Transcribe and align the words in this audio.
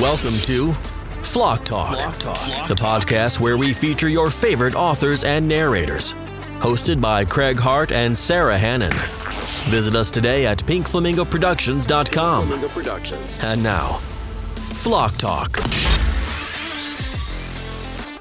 Welcome 0.00 0.32
to 0.44 0.72
Flock 1.22 1.66
Talk, 1.66 2.16
the 2.66 2.74
podcast 2.74 3.40
where 3.40 3.58
we 3.58 3.74
feature 3.74 4.08
your 4.08 4.30
favorite 4.30 4.74
authors 4.74 5.22
and 5.22 5.46
narrators. 5.46 6.14
Hosted 6.60 6.98
by 6.98 7.26
Craig 7.26 7.58
Hart 7.58 7.92
and 7.92 8.16
Sara 8.16 8.56
Hannan. 8.56 8.92
Visit 8.92 9.94
us 9.94 10.10
today 10.10 10.46
at 10.46 10.64
pinkflamingoproductions.com. 10.64 13.44
And 13.44 13.62
now, 13.62 13.98
Flock 14.56 15.14
Talk. 15.18 15.58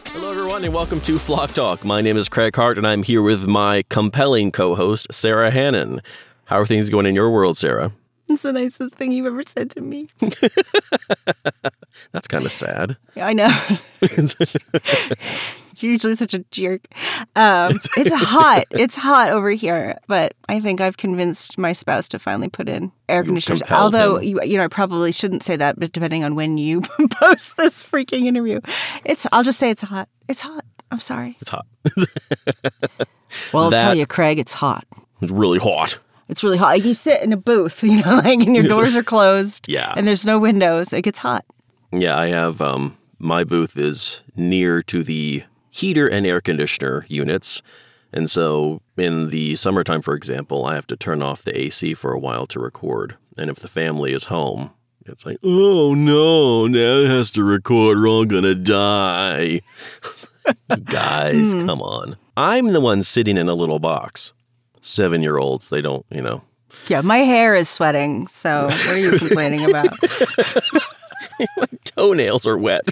Hello, 0.09 0.31
everyone, 0.31 0.65
and 0.65 0.73
welcome 0.73 0.99
to 1.01 1.17
Flock 1.17 1.53
Talk. 1.53 1.85
My 1.85 2.01
name 2.01 2.17
is 2.17 2.27
Craig 2.27 2.53
Hart, 2.53 2.77
and 2.77 2.85
I'm 2.85 3.03
here 3.03 3.21
with 3.21 3.47
my 3.47 3.85
compelling 3.87 4.51
co 4.51 4.75
host, 4.75 5.07
Sara 5.13 5.51
Hannan. 5.51 6.01
How 6.45 6.59
are 6.59 6.65
things 6.65 6.89
going 6.89 7.05
in 7.05 7.15
your 7.15 7.31
world, 7.31 7.55
Sara? 7.55 7.93
It's 8.33 8.43
the 8.43 8.53
nicest 8.53 8.95
thing 8.95 9.11
you've 9.11 9.25
ever 9.25 9.43
said 9.45 9.69
to 9.71 9.81
me. 9.81 10.07
That's 12.11 12.27
kind 12.27 12.45
of 12.45 12.51
sad. 12.51 12.97
Yeah, 13.15 13.27
I 13.27 13.33
know. 13.33 13.49
You're 15.77 15.93
usually 15.93 16.15
such 16.15 16.33
a 16.35 16.39
jerk. 16.51 16.81
Um, 17.35 17.73
it's 17.97 18.13
hot. 18.13 18.65
It's 18.71 18.95
hot 18.95 19.31
over 19.31 19.49
here, 19.49 19.97
but 20.07 20.35
I 20.47 20.59
think 20.59 20.79
I've 20.79 20.97
convinced 20.97 21.57
my 21.57 21.73
spouse 21.73 22.07
to 22.09 22.19
finally 22.19 22.49
put 22.49 22.69
in 22.69 22.91
air 23.09 23.23
conditioners. 23.23 23.63
Although 23.69 24.17
him. 24.17 24.23
you, 24.23 24.43
you 24.43 24.57
know, 24.57 24.65
I 24.65 24.67
probably 24.67 25.11
shouldn't 25.11 25.41
say 25.43 25.55
that, 25.55 25.79
but 25.79 25.91
depending 25.91 26.23
on 26.23 26.35
when 26.35 26.57
you 26.57 26.81
post 27.19 27.57
this 27.57 27.83
freaking 27.83 28.25
interview, 28.25 28.59
it's. 29.05 29.25
I'll 29.31 29.43
just 29.43 29.59
say 29.59 29.69
it's 29.71 29.81
hot. 29.81 30.07
It's 30.29 30.41
hot. 30.41 30.65
I'm 30.91 30.99
sorry. 30.99 31.37
It's 31.41 31.49
hot. 31.49 31.65
Well, 33.53 33.63
I'll 33.63 33.69
That- 33.71 33.81
tell 33.81 33.95
you, 33.95 34.05
Craig, 34.05 34.37
it's 34.39 34.53
hot. 34.53 34.85
It's 35.21 35.31
really 35.31 35.59
hot. 35.59 35.97
It's 36.31 36.43
really 36.43 36.57
hot. 36.57 36.83
You 36.83 36.93
sit 36.93 37.21
in 37.21 37.33
a 37.33 37.37
booth, 37.37 37.83
you 37.83 38.01
know, 38.01 38.15
like, 38.15 38.39
and 38.39 38.55
your 38.55 38.67
doors 38.67 38.95
are 38.95 39.03
closed. 39.03 39.67
Yeah. 39.67 39.93
And 39.95 40.07
there's 40.07 40.25
no 40.25 40.39
windows. 40.39 40.93
It 40.93 41.03
gets 41.03 41.19
hot. 41.19 41.45
Yeah, 41.91 42.17
I 42.17 42.27
have 42.27 42.61
um 42.61 42.97
my 43.19 43.43
booth 43.43 43.77
is 43.77 44.21
near 44.35 44.81
to 44.83 45.03
the 45.03 45.43
heater 45.69 46.07
and 46.07 46.25
air 46.25 46.41
conditioner 46.41 47.05
units. 47.07 47.61
And 48.13 48.29
so 48.29 48.81
in 48.97 49.29
the 49.29 49.55
summertime, 49.55 50.01
for 50.01 50.15
example, 50.15 50.65
I 50.65 50.75
have 50.75 50.87
to 50.87 50.97
turn 50.97 51.21
off 51.21 51.43
the 51.43 51.57
AC 51.57 51.93
for 51.93 52.13
a 52.13 52.19
while 52.19 52.47
to 52.47 52.59
record. 52.59 53.17
And 53.37 53.49
if 53.49 53.59
the 53.59 53.67
family 53.67 54.13
is 54.13 54.25
home, 54.25 54.71
it's 55.05 55.25
like, 55.25 55.37
oh 55.43 55.93
no, 55.93 56.67
now 56.67 56.99
it 56.99 57.07
has 57.07 57.31
to 57.31 57.43
record 57.43 57.97
or 57.97 58.07
I'm 58.07 58.27
gonna 58.27 58.55
die. 58.55 59.61
Guys, 60.85 61.53
come 61.53 61.81
on. 61.81 62.17
I'm 62.37 62.67
the 62.67 62.81
one 62.81 63.03
sitting 63.03 63.37
in 63.37 63.49
a 63.49 63.53
little 63.53 63.79
box. 63.79 64.33
Seven 64.81 65.21
year 65.21 65.37
olds, 65.37 65.69
they 65.69 65.81
don't, 65.81 66.05
you 66.09 66.21
know. 66.21 66.43
Yeah, 66.87 67.01
my 67.01 67.19
hair 67.19 67.55
is 67.55 67.69
sweating. 67.69 68.27
So 68.27 68.65
what 68.65 68.89
are 68.89 68.97
you 68.97 69.11
complaining 69.17 69.69
about? 69.69 69.87
My 71.57 71.67
toenails 71.83 72.45
are 72.47 72.57
wet. 72.57 72.91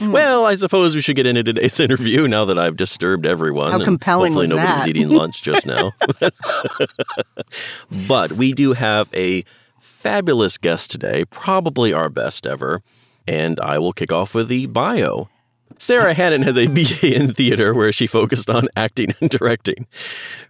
well, 0.00 0.46
I 0.46 0.54
suppose 0.54 0.94
we 0.94 1.00
should 1.00 1.16
get 1.16 1.26
into 1.26 1.42
today's 1.42 1.78
interview 1.80 2.28
now 2.28 2.44
that 2.44 2.58
I've 2.58 2.76
disturbed 2.76 3.26
everyone. 3.26 3.72
How 3.72 3.84
compelling 3.84 4.32
hopefully 4.32 4.44
was 4.44 4.50
nobody 4.50 4.72
was 4.72 4.84
that? 4.84 4.88
eating 4.88 5.08
lunch 5.08 5.42
just 5.42 5.66
now. 5.66 5.92
but 8.08 8.32
we 8.32 8.52
do 8.52 8.72
have 8.72 9.12
a 9.14 9.44
fabulous 9.80 10.58
guest 10.58 10.90
today, 10.90 11.24
probably 11.26 11.92
our 11.92 12.08
best 12.08 12.46
ever, 12.46 12.82
and 13.26 13.58
I 13.60 13.78
will 13.78 13.92
kick 13.92 14.12
off 14.12 14.34
with 14.34 14.48
the 14.48 14.66
bio. 14.66 15.28
Sara 15.78 16.14
Hannan 16.14 16.42
has 16.42 16.56
a 16.56 16.66
BA 16.68 17.14
in 17.14 17.34
theater 17.34 17.74
where 17.74 17.92
she 17.92 18.06
focused 18.06 18.48
on 18.48 18.68
acting 18.76 19.14
and 19.20 19.28
directing. 19.30 19.86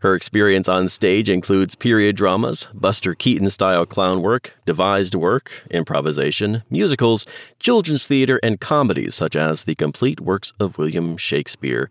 Her 0.00 0.14
experience 0.14 0.68
on 0.68 0.88
stage 0.88 1.28
includes 1.28 1.74
period 1.74 2.16
dramas, 2.16 2.68
Buster 2.72 3.14
Keaton 3.14 3.50
style 3.50 3.86
clown 3.86 4.22
work, 4.22 4.54
devised 4.66 5.14
work, 5.14 5.64
improvisation, 5.70 6.62
musicals, 6.70 7.26
children's 7.58 8.06
theater, 8.06 8.38
and 8.42 8.60
comedies 8.60 9.14
such 9.14 9.34
as 9.36 9.64
the 9.64 9.74
complete 9.74 10.20
works 10.20 10.52
of 10.60 10.78
William 10.78 11.16
Shakespeare, 11.16 11.90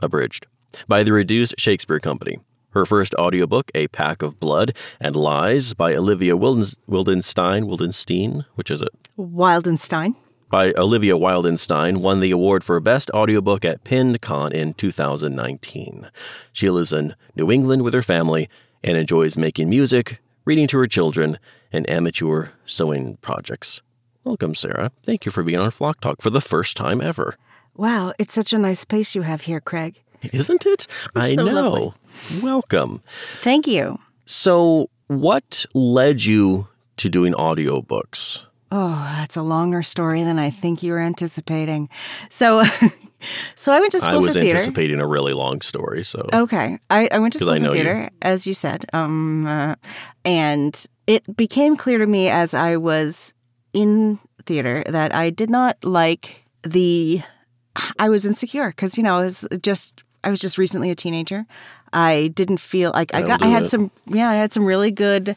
abridged, 0.00 0.46
by 0.86 1.02
the 1.02 1.12
Reduced 1.12 1.54
Shakespeare 1.58 2.00
Company. 2.00 2.38
Her 2.70 2.86
first 2.86 3.16
audiobook, 3.16 3.72
A 3.74 3.88
Pack 3.88 4.22
of 4.22 4.38
Blood 4.38 4.76
and 5.00 5.16
Lies, 5.16 5.74
by 5.74 5.92
Olivia 5.96 6.34
Wildens- 6.36 6.78
Wildenstein, 6.88 7.64
Wildenstein, 7.64 8.44
which 8.54 8.70
is 8.70 8.80
it? 8.80 8.90
Wildenstein. 9.18 10.14
By 10.50 10.72
Olivia 10.76 11.14
Wildenstein 11.14 11.98
won 11.98 12.18
the 12.18 12.32
award 12.32 12.64
for 12.64 12.80
Best 12.80 13.08
Audiobook 13.14 13.64
at 13.64 13.84
Penned 13.84 14.20
Con 14.20 14.50
in 14.50 14.74
2019. 14.74 16.10
She 16.52 16.68
lives 16.68 16.92
in 16.92 17.14
New 17.36 17.52
England 17.52 17.82
with 17.82 17.94
her 17.94 18.02
family 18.02 18.48
and 18.82 18.96
enjoys 18.96 19.38
making 19.38 19.70
music, 19.70 20.18
reading 20.44 20.66
to 20.66 20.78
her 20.78 20.88
children, 20.88 21.38
and 21.72 21.88
amateur 21.88 22.48
sewing 22.64 23.16
projects. 23.18 23.80
Welcome, 24.24 24.56
Sara. 24.56 24.90
Thank 25.04 25.24
you 25.24 25.30
for 25.30 25.44
being 25.44 25.60
on 25.60 25.70
Flock 25.70 26.00
Talk 26.00 26.20
for 26.20 26.30
the 26.30 26.40
first 26.40 26.76
time 26.76 27.00
ever. 27.00 27.36
Wow, 27.76 28.12
it's 28.18 28.34
such 28.34 28.52
a 28.52 28.58
nice 28.58 28.80
space 28.80 29.14
you 29.14 29.22
have 29.22 29.42
here, 29.42 29.60
Craig. 29.60 30.02
Isn't 30.32 30.66
it? 30.66 30.88
I 31.14 31.36
so 31.36 31.44
know. 31.44 31.52
lovely. 31.52 31.92
Welcome. 32.42 33.02
Thank 33.40 33.68
you. 33.68 34.00
So, 34.26 34.90
what 35.06 35.64
led 35.74 36.24
you 36.24 36.66
to 36.96 37.08
doing 37.08 37.34
audiobooks? 37.34 38.46
Oh, 38.72 38.90
that's 39.16 39.36
a 39.36 39.42
longer 39.42 39.82
story 39.82 40.22
than 40.22 40.38
I 40.38 40.50
think 40.50 40.82
you 40.82 40.92
were 40.92 41.00
anticipating. 41.00 41.88
So, 42.28 42.62
so 43.56 43.72
I 43.72 43.80
went 43.80 43.92
to 43.92 43.98
I 43.98 44.00
school 44.00 44.20
was 44.20 44.34
for 44.34 44.40
theater. 44.40 44.50
I 44.50 44.60
was 44.60 44.62
anticipating 44.68 45.00
a 45.00 45.06
really 45.06 45.32
long 45.32 45.60
story, 45.60 46.04
so 46.04 46.28
Okay, 46.32 46.78
I, 46.88 47.08
I 47.10 47.18
went 47.18 47.32
to 47.34 47.40
school 47.40 47.50
I 47.52 47.58
for 47.58 47.64
you. 47.66 47.72
theater, 47.72 48.10
as 48.22 48.46
you 48.46 48.54
said, 48.54 48.86
um, 48.92 49.46
uh, 49.46 49.74
and 50.24 50.86
it 51.06 51.36
became 51.36 51.76
clear 51.76 51.98
to 51.98 52.06
me 52.06 52.28
as 52.28 52.54
I 52.54 52.76
was 52.76 53.34
in 53.72 54.18
theater 54.46 54.84
that 54.86 55.14
I 55.14 55.30
did 55.30 55.50
not 55.50 55.82
like 55.84 56.44
the. 56.62 57.22
I 57.98 58.08
was 58.08 58.26
insecure 58.26 58.68
because 58.70 58.96
you 58.96 59.02
know 59.04 59.16
I 59.16 59.20
was 59.20 59.46
just 59.62 60.02
I 60.22 60.30
was 60.30 60.38
just 60.40 60.58
recently 60.58 60.90
a 60.90 60.94
teenager. 60.94 61.46
I 61.92 62.30
didn't 62.34 62.58
feel 62.60 62.92
like 62.94 63.14
I 63.14 63.22
got. 63.22 63.42
I 63.42 63.46
had 63.46 63.64
it. 63.64 63.68
some 63.68 63.90
yeah 64.06 64.28
I 64.28 64.34
had 64.34 64.52
some 64.52 64.64
really 64.64 64.90
good 64.90 65.36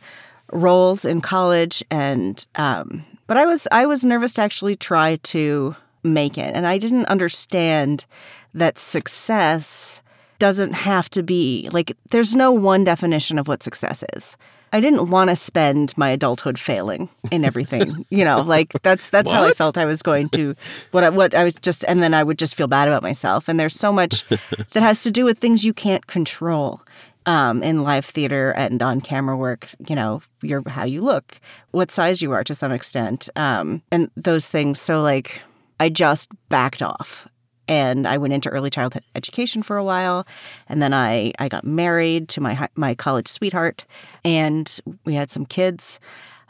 roles 0.51 1.05
in 1.05 1.22
college 1.22 1.83
and 1.89 2.45
um, 2.55 3.03
but 3.33 3.39
I 3.39 3.47
was 3.47 3.67
I 3.71 3.88
was 3.88 4.05
nervous 4.05 4.33
to 4.33 4.44
actually 4.44 4.75
try 4.75 5.16
to 5.16 5.75
make 6.03 6.38
it. 6.38 6.55
And 6.55 6.67
I 6.67 6.77
didn't 6.77 7.05
understand 7.05 8.05
that 8.53 8.77
success 8.77 10.03
doesn't 10.38 10.73
have 10.73 11.09
to 11.09 11.23
be 11.23 11.67
like 11.73 11.97
there's 12.11 12.35
no 12.35 12.51
one 12.51 12.83
definition 12.83 13.39
of 13.39 13.47
what 13.47 13.63
success 13.63 14.03
is. 14.13 14.38
I 14.72 14.79
didn't 14.79 15.09
want 15.09 15.31
to 15.31 15.35
spend 15.35 15.97
my 15.97 16.11
adulthood 16.11 16.59
failing 16.59 17.09
in 17.31 17.43
everything, 17.43 18.05
you 18.11 18.23
know, 18.23 18.41
like 18.41 18.72
that's 18.83 19.09
that's 19.09 19.31
how 19.31 19.43
I 19.43 19.51
felt 19.53 19.79
I 19.79 19.85
was 19.85 20.03
going 20.03 20.29
to 20.29 20.53
what 20.91 21.03
I, 21.03 21.09
what 21.09 21.33
I 21.33 21.43
was 21.43 21.55
just 21.55 21.83
and 21.88 22.03
then 22.03 22.13
I 22.13 22.23
would 22.23 22.38
just 22.38 22.53
feel 22.53 22.67
bad 22.67 22.88
about 22.88 23.01
myself. 23.01 23.49
And 23.49 23.59
there's 23.59 23.75
so 23.75 23.91
much 23.91 24.27
that 24.29 24.83
has 24.83 25.01
to 25.01 25.11
do 25.11 25.25
with 25.25 25.39
things 25.39 25.63
you 25.63 25.73
can't 25.73 26.05
control 26.05 26.82
um, 27.25 27.63
in 27.63 27.84
live 27.84 28.06
theater 28.06 28.51
and 28.51 28.81
on 28.81 29.01
camera 29.01 29.35
work, 29.38 29.69
you 29.88 29.95
know, 29.95 30.22
your 30.41 30.67
how 30.67 30.84
you 30.84 31.01
look, 31.01 31.39
what 31.72 31.91
size 31.91 32.22
you 32.22 32.31
are 32.31 32.44
to 32.44 32.56
some 32.56 32.72
extent, 32.72 33.29
um, 33.35 33.81
and 33.91 34.09
those 34.16 34.50
things. 34.50 34.79
So 34.79 35.01
like, 35.01 35.41
I 35.79 35.89
just 35.89 36.29
backed 36.50 36.81
off, 36.81 37.28
and 37.67 38.07
I 38.07 38.17
went 38.17 38.34
into 38.34 38.50
early 38.50 38.69
childhood 38.69 39.03
education 39.16 39.63
for 39.63 39.78
a 39.78 39.84
while, 39.84 40.25
and 40.67 40.81
then 40.81 40.94
I 40.94 41.34
I 41.39 41.50
got 41.50 41.66
married 41.66 42.29
to 42.29 42.41
my 42.41 42.67
my 42.75 42.95
college 42.95 43.28
sweetheart, 43.28 43.85
and 44.23 44.79
we 45.05 45.13
had 45.13 45.31
some 45.31 45.45
kids. 45.45 46.00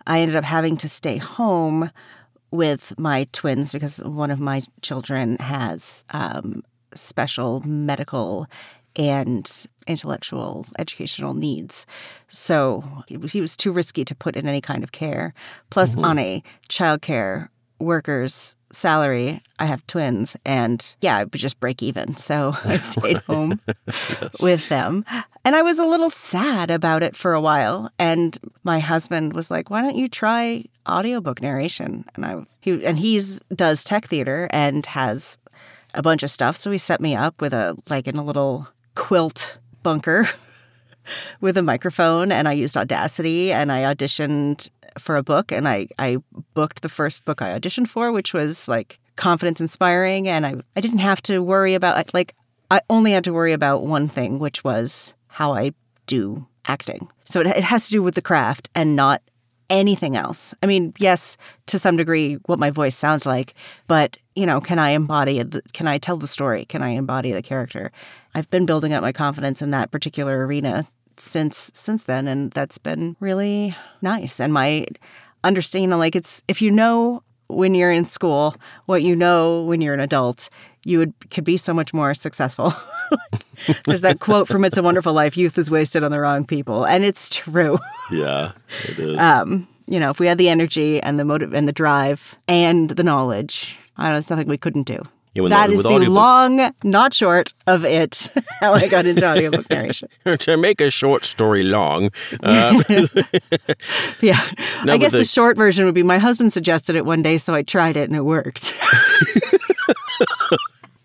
I 0.05 0.19
ended 0.19 0.35
up 0.35 0.43
having 0.43 0.75
to 0.77 0.89
stay 0.89 1.17
home 1.17 1.89
with 2.51 2.93
my 2.99 3.27
twins 3.31 3.71
because 3.71 3.97
one 4.03 4.29
of 4.29 4.39
my 4.39 4.63
children 4.81 5.37
has 5.37 6.05
um, 6.11 6.61
special 6.93 7.61
medical 7.61 8.47
and 8.95 9.67
intellectual 9.87 10.65
educational 10.79 11.33
needs. 11.33 11.85
So 12.27 12.83
he 13.07 13.17
was, 13.17 13.31
he 13.31 13.41
was 13.41 13.57
too 13.57 13.71
risky 13.71 14.05
to 14.05 14.15
put 14.15 14.35
in 14.35 14.47
any 14.47 14.61
kind 14.61 14.83
of 14.83 14.91
care. 14.91 15.33
Plus, 15.69 15.91
mm-hmm. 15.91 16.05
on 16.05 16.19
a 16.19 16.43
childcare 16.69 17.49
worker's 17.79 18.55
salary, 18.71 19.41
I 19.59 19.65
have 19.65 19.85
twins, 19.87 20.35
and 20.45 20.95
yeah, 21.01 21.17
I 21.17 21.23
would 21.23 21.33
just 21.33 21.59
break 21.59 21.83
even. 21.83 22.15
So 22.15 22.53
I 22.65 22.77
stayed 22.77 23.17
home 23.17 23.59
with 24.41 24.69
them. 24.69 25.05
And 25.45 25.55
I 25.55 25.61
was 25.61 25.79
a 25.79 25.85
little 25.85 26.09
sad 26.09 26.71
about 26.71 27.03
it 27.03 27.15
for 27.15 27.33
a 27.33 27.41
while. 27.41 27.91
And 27.99 28.37
my 28.63 28.79
husband 28.79 29.33
was 29.33 29.51
like, 29.51 29.69
"Why 29.69 29.81
don't 29.81 29.97
you 29.97 30.07
try 30.07 30.65
audiobook 30.87 31.41
narration?" 31.41 32.05
And 32.15 32.25
I 32.25 32.45
he 32.61 32.83
and 32.85 32.97
he's 32.97 33.41
does 33.55 33.83
tech 33.83 34.05
theater 34.05 34.47
and 34.51 34.85
has 34.87 35.37
a 35.93 36.01
bunch 36.01 36.23
of 36.23 36.31
stuff. 36.31 36.57
So 36.57 36.71
he 36.71 36.77
set 36.77 37.01
me 37.01 37.15
up 37.15 37.41
with 37.41 37.53
a 37.53 37.77
like 37.89 38.07
in 38.07 38.15
a 38.15 38.23
little 38.23 38.67
quilt 38.95 39.57
bunker 39.81 40.27
with 41.41 41.57
a 41.57 41.61
microphone 41.61 42.31
and 42.31 42.47
I 42.47 42.53
used 42.53 42.77
Audacity 42.77 43.51
and 43.51 43.71
I 43.71 43.81
auditioned 43.93 44.69
for 44.97 45.15
a 45.15 45.23
book 45.23 45.51
and 45.51 45.67
I, 45.67 45.87
I 45.99 46.17
booked 46.53 46.81
the 46.81 46.89
first 46.89 47.25
book 47.25 47.41
I 47.41 47.57
auditioned 47.57 47.87
for, 47.87 48.11
which 48.11 48.33
was 48.33 48.67
like 48.67 48.99
confidence 49.15 49.59
inspiring 49.61 50.27
and 50.27 50.45
I, 50.45 50.55
I 50.75 50.81
didn't 50.81 50.99
have 50.99 51.21
to 51.23 51.41
worry 51.41 51.73
about 51.73 52.13
like 52.13 52.35
I 52.71 52.81
only 52.89 53.11
had 53.11 53.23
to 53.25 53.33
worry 53.33 53.53
about 53.53 53.83
one 53.83 54.07
thing, 54.07 54.39
which 54.39 54.63
was 54.63 55.13
how 55.27 55.53
I 55.53 55.73
do 56.07 56.47
acting. 56.65 57.07
So 57.25 57.41
it, 57.41 57.47
it 57.47 57.63
has 57.63 57.85
to 57.85 57.91
do 57.91 58.03
with 58.03 58.15
the 58.15 58.21
craft 58.21 58.69
and 58.73 58.95
not 58.95 59.21
anything 59.73 60.15
else. 60.15 60.53
I 60.61 60.67
mean, 60.67 60.93
yes, 60.99 61.35
to 61.65 61.79
some 61.79 61.97
degree, 61.97 62.35
what 62.45 62.59
my 62.59 62.69
voice 62.69 62.95
sounds 62.95 63.25
like, 63.25 63.55
but 63.87 64.17
you 64.35 64.45
know, 64.45 64.61
can 64.61 64.77
I 64.77 64.89
embody 64.91 65.39
it? 65.39 65.73
Can 65.73 65.87
I 65.87 65.97
tell 65.97 66.15
the 66.15 66.27
story? 66.27 66.65
Can 66.65 66.83
I 66.83 66.89
embody 66.89 67.31
the 67.31 67.41
character? 67.41 67.91
I've 68.35 68.49
been 68.51 68.65
building 68.65 68.93
up 68.93 69.01
my 69.01 69.11
confidence 69.11 69.61
in 69.61 69.71
that 69.71 69.91
particular 69.91 70.45
arena 70.45 70.85
since 71.17 71.71
since 71.73 72.03
then, 72.03 72.27
and 72.27 72.51
that's 72.51 72.77
been 72.77 73.15
really 73.19 73.75
nice. 74.01 74.39
And 74.39 74.53
my 74.53 74.85
understanding, 75.43 75.97
like, 75.97 76.15
it's 76.15 76.43
if 76.47 76.61
you 76.61 76.71
know 76.71 77.23
when 77.55 77.75
you're 77.75 77.91
in 77.91 78.05
school 78.05 78.55
what 78.85 79.03
you 79.03 79.15
know 79.15 79.63
when 79.63 79.81
you're 79.81 79.93
an 79.93 79.99
adult, 79.99 80.49
you 80.83 80.99
would 80.99 81.13
could 81.29 81.43
be 81.43 81.57
so 81.57 81.73
much 81.73 81.93
more 81.93 82.13
successful. 82.13 82.73
There's 83.85 84.01
that 84.01 84.19
quote 84.19 84.47
from 84.47 84.65
It's 84.65 84.77
a 84.77 84.83
Wonderful 84.83 85.13
Life: 85.13 85.37
"Youth 85.37 85.57
is 85.57 85.71
wasted 85.71 86.03
on 86.03 86.11
the 86.11 86.19
wrong 86.19 86.45
people," 86.45 86.85
and 86.85 87.03
it's 87.03 87.29
true. 87.29 87.79
Yeah, 88.11 88.51
it 88.83 88.99
is. 88.99 89.17
Um, 89.17 89.65
you 89.87 89.99
know, 89.99 90.11
if 90.11 90.19
we 90.19 90.27
had 90.27 90.37
the 90.37 90.49
energy 90.49 91.01
and 91.01 91.17
the 91.17 91.25
motive 91.25 91.53
and 91.53 91.67
the 91.67 91.71
drive 91.71 92.35
and 92.47 92.89
the 92.89 93.01
knowledge, 93.01 93.77
I 93.97 94.03
don't 94.03 94.13
know, 94.13 94.19
it's 94.19 94.29
nothing 94.29 94.47
we 94.47 94.57
couldn't 94.57 94.83
do. 94.83 95.01
Yeah, 95.35 95.47
that 95.49 95.67
the- 95.67 95.73
is 95.73 95.83
the 95.83 95.89
audiobooks- 95.89 96.13
long, 96.13 96.71
not 96.83 97.13
short, 97.13 97.53
of 97.65 97.83
it. 97.85 98.29
How 98.59 98.73
I 98.73 98.87
got 98.87 99.05
into 99.07 99.25
audiobook 99.27 99.67
narration. 99.69 100.07
to 100.37 100.57
make 100.57 100.79
a 100.79 100.91
short 100.91 101.25
story 101.25 101.63
long, 101.63 102.11
uh, 102.43 102.83
Yeah, 104.21 104.39
No, 104.85 104.93
I 104.93 104.97
guess 104.97 105.11
the, 105.11 105.19
the- 105.19 105.25
short 105.25 105.57
version 105.57 105.85
would 105.85 105.95
be 105.95 106.03
my 106.03 106.19
husband 106.19 106.53
suggested 106.53 106.95
it 106.95 107.05
one 107.05 107.21
day, 107.23 107.37
so 107.37 107.53
I 107.55 107.63
tried 107.63 107.97
it 107.97 108.09
and 108.09 108.15
it 108.15 108.21
worked. 108.25 108.75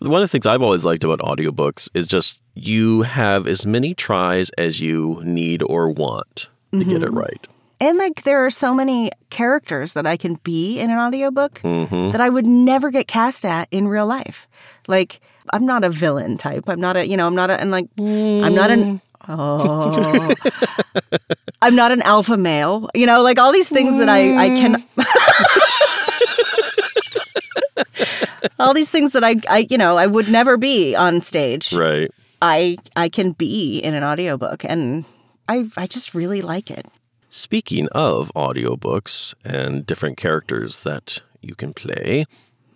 one 0.01 0.23
of 0.23 0.29
the 0.29 0.29
things 0.29 0.47
I've 0.47 0.63
always 0.63 0.85
liked 0.85 1.05
about 1.05 1.21
audiobooks 1.21 1.89
is 1.95 2.07
just 2.07 2.41
you 2.55 3.03
have 3.03 3.47
as 3.47 3.65
many 3.67 3.95
tries 3.95 4.51
as 4.51 4.81
you 4.81 5.21
need 5.25 5.63
or 5.63 5.89
want 5.91 6.49
to 6.73 6.85
get 6.85 7.03
it 7.03 7.11
right. 7.13 7.47
And 7.81 7.99
like 7.99 8.23
there 8.25 8.45
are 8.45 8.51
so 8.51 8.75
many 8.75 9.11
characters 9.31 9.93
that 9.95 10.07
I 10.07 10.17
can 10.17 10.35
be 10.43 10.79
in 10.81 10.91
an 10.91 10.99
audiobook 10.99 11.61
Mm-hmm. 11.63 12.11
that 12.13 12.21
I 12.21 12.29
would 12.29 12.47
never 12.47 12.91
get 12.91 13.07
cast 13.09 13.45
at 13.45 13.69
in 13.71 13.89
real 13.89 14.07
life. 14.07 14.47
Like 14.87 15.21
I'm 15.53 15.67
not 15.67 15.85
a 15.85 15.91
villain 15.91 16.37
type. 16.39 16.65
I'm 16.69 16.81
not 16.81 16.97
a 16.97 17.07
you 17.07 17.17
know, 17.17 17.27
I'm 17.27 17.35
not 17.35 17.51
a 17.51 17.61
and 17.61 17.71
like 17.71 17.87
I'm 17.99 18.55
not 18.55 18.71
an 18.71 19.01
Oh. 19.31 20.33
I'm 21.61 21.75
not 21.77 21.93
an 21.93 22.01
alpha 22.03 22.37
male. 22.39 22.89
You 22.95 23.05
know, 23.07 23.23
like 23.23 23.39
all 23.39 23.53
these 23.53 23.69
things 23.69 23.99
that 23.99 24.09
I 24.09 24.45
I 24.45 24.49
can 24.49 24.83
all 28.59 28.75
these 28.75 28.91
things 28.91 29.13
that 29.13 29.25
I 29.25 29.37
I 29.49 29.67
you 29.71 29.79
know, 29.79 29.97
I 29.99 30.07
would 30.07 30.29
never 30.31 30.57
be 30.57 30.95
on 30.97 31.21
stage. 31.21 31.73
Right. 31.73 32.11
I 32.41 32.77
I 32.97 33.09
can 33.09 33.33
be 33.33 33.79
in 33.79 33.95
an 33.95 34.05
audiobook 34.05 34.65
and 34.65 35.05
I 35.49 35.65
I 35.77 35.87
just 35.87 36.15
really 36.15 36.43
like 36.43 36.71
it. 36.71 36.87
Speaking 37.31 37.89
of 37.89 38.33
audiobooks 38.35 39.35
and 39.45 39.85
different 39.85 40.17
characters 40.17 40.83
that 40.85 41.21
you 41.43 41.55
can 41.55 41.75
play, 41.75 42.25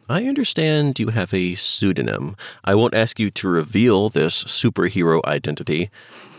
I 0.09 0.25
understand 0.25 0.99
you 0.99 1.09
have 1.09 1.33
a 1.33 1.55
pseudonym. 1.55 2.37
I 2.65 2.75
won't 2.75 2.95
ask 2.95 3.19
you 3.19 3.31
to 3.31 3.49
reveal 3.49 4.11
this 4.11 4.45
superhero 4.45 5.25
identity, 5.25 5.91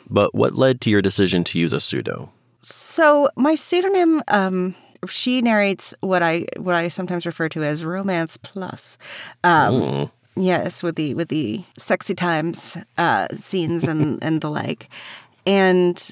but 0.10 0.36
what 0.36 0.54
led 0.56 0.80
to 0.82 0.90
your 0.90 1.02
decision 1.02 1.44
to 1.46 1.60
use 1.60 1.74
a 1.74 1.80
pseudo? 1.80 2.32
So 2.60 3.30
my 3.36 3.56
pseudonym, 3.56 4.22
um, 4.28 4.76
she 5.08 5.42
narrates 5.42 5.94
what 6.02 6.22
I 6.22 6.46
what 6.58 6.76
I 6.76 6.88
sometimes 6.90 7.26
refer 7.26 7.50
to 7.50 7.64
as 7.64 7.84
romance 7.84 8.38
plus. 8.38 8.98
Um, 9.44 10.12
Yes, 10.36 10.82
with 10.82 10.96
the 10.96 11.14
with 11.14 11.28
the 11.28 11.64
sexy 11.78 12.16
times 12.16 12.78
uh, 12.98 13.28
scenes 13.34 13.88
and 13.88 14.18
and 14.24 14.42
the 14.42 14.50
like, 14.50 14.90
and 15.46 16.12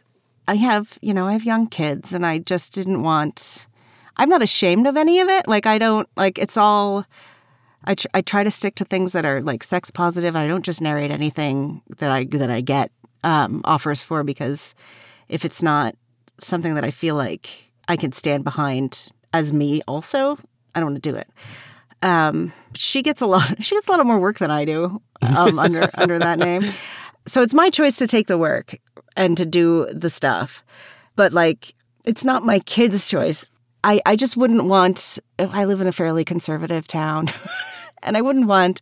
I 0.51 0.55
have 0.55 0.99
you 1.01 1.13
know 1.13 1.27
I 1.27 1.31
have 1.31 1.45
young 1.45 1.67
kids, 1.67 2.11
and 2.11 2.25
I 2.25 2.39
just 2.39 2.73
didn't 2.73 3.03
want. 3.03 3.67
I'm 4.17 4.27
not 4.27 4.43
ashamed 4.43 4.85
of 4.85 4.97
any 4.97 5.21
of 5.21 5.29
it. 5.29 5.47
Like 5.47 5.65
I 5.65 5.77
don't 5.77 6.09
like 6.17 6.37
it's 6.37 6.57
all. 6.57 7.05
I, 7.85 7.95
tr- 7.95 8.07
I 8.13 8.21
try 8.21 8.43
to 8.43 8.51
stick 8.51 8.75
to 8.75 8.85
things 8.85 9.13
that 9.13 9.25
are 9.25 9.41
like 9.41 9.63
sex 9.63 9.89
positive. 9.89 10.35
I 10.35 10.47
don't 10.47 10.65
just 10.65 10.81
narrate 10.81 11.09
anything 11.09 11.81
that 11.99 12.11
I 12.11 12.25
that 12.25 12.51
I 12.51 12.59
get 12.59 12.91
um, 13.23 13.61
offers 13.63 14.03
for 14.03 14.25
because 14.25 14.75
if 15.29 15.45
it's 15.45 15.63
not 15.63 15.95
something 16.37 16.75
that 16.75 16.83
I 16.83 16.91
feel 16.91 17.15
like 17.15 17.49
I 17.87 17.95
can 17.95 18.11
stand 18.11 18.43
behind 18.43 19.07
as 19.31 19.53
me, 19.53 19.81
also 19.87 20.37
I 20.75 20.81
don't 20.81 20.91
want 20.91 21.01
to 21.01 21.09
do 21.11 21.15
it. 21.15 21.29
Um, 22.01 22.51
she 22.73 23.01
gets 23.01 23.21
a 23.21 23.25
lot. 23.25 23.55
She 23.63 23.73
gets 23.75 23.87
a 23.87 23.91
lot 23.91 24.05
more 24.05 24.19
work 24.19 24.39
than 24.39 24.51
I 24.51 24.65
do 24.65 25.01
um, 25.21 25.57
under 25.59 25.89
under 25.93 26.19
that 26.19 26.39
name. 26.39 26.65
So 27.25 27.41
it's 27.41 27.53
my 27.53 27.69
choice 27.69 27.97
to 27.97 28.07
take 28.07 28.27
the 28.27 28.37
work 28.37 28.79
and 29.15 29.37
to 29.37 29.45
do 29.45 29.87
the 29.93 30.09
stuff, 30.09 30.63
but 31.15 31.33
like 31.33 31.73
it's 32.05 32.25
not 32.25 32.45
my 32.45 32.59
kids' 32.59 33.07
choice. 33.07 33.47
I 33.83 34.01
I 34.05 34.15
just 34.15 34.37
wouldn't 34.37 34.65
want. 34.65 35.19
I 35.39 35.65
live 35.65 35.81
in 35.81 35.87
a 35.87 35.91
fairly 35.91 36.25
conservative 36.25 36.87
town, 36.87 37.27
and 38.03 38.17
I 38.17 38.21
wouldn't 38.21 38.47
want 38.47 38.81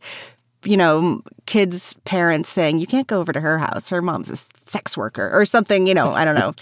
you 0.63 0.75
know, 0.75 1.21
kids' 1.45 1.95
parents 2.05 2.49
saying, 2.49 2.79
you 2.79 2.87
can't 2.87 3.07
go 3.07 3.19
over 3.19 3.31
to 3.31 3.39
her 3.39 3.57
house. 3.57 3.89
Her 3.89 4.01
mom's 4.01 4.29
a 4.29 4.35
sex 4.69 4.97
worker 4.97 5.29
or 5.31 5.45
something, 5.45 5.87
you 5.87 5.93
know, 5.93 6.11
I 6.11 6.25
don't 6.25 6.35
know. 6.35 6.53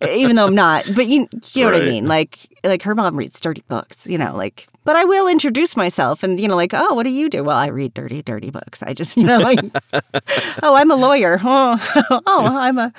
Even 0.10 0.36
though 0.36 0.46
I'm 0.46 0.54
not, 0.54 0.86
but 0.94 1.06
you, 1.06 1.28
you 1.52 1.64
know 1.64 1.70
what 1.70 1.82
I 1.82 1.84
mean? 1.84 2.08
Like, 2.08 2.48
like 2.64 2.82
her 2.82 2.94
mom 2.94 3.16
reads 3.16 3.38
dirty 3.40 3.62
books, 3.68 4.06
you 4.06 4.16
know, 4.16 4.34
like, 4.34 4.68
but 4.84 4.96
I 4.96 5.04
will 5.04 5.28
introduce 5.28 5.76
myself 5.76 6.22
and, 6.22 6.40
you 6.40 6.48
know, 6.48 6.56
like, 6.56 6.72
oh, 6.74 6.94
what 6.94 7.04
do 7.04 7.10
you 7.10 7.28
do? 7.28 7.44
Well, 7.44 7.56
I 7.56 7.66
read 7.66 7.94
dirty, 7.94 8.22
dirty 8.22 8.50
books. 8.50 8.82
I 8.82 8.92
just, 8.94 9.16
you 9.16 9.24
know, 9.24 9.38
like, 9.38 9.58
oh, 10.62 10.74
I'm 10.74 10.90
a 10.90 10.96
lawyer. 10.96 11.38
Oh, 11.44 12.22
oh, 12.26 12.56
I'm 12.56 12.78
a, 12.78 12.92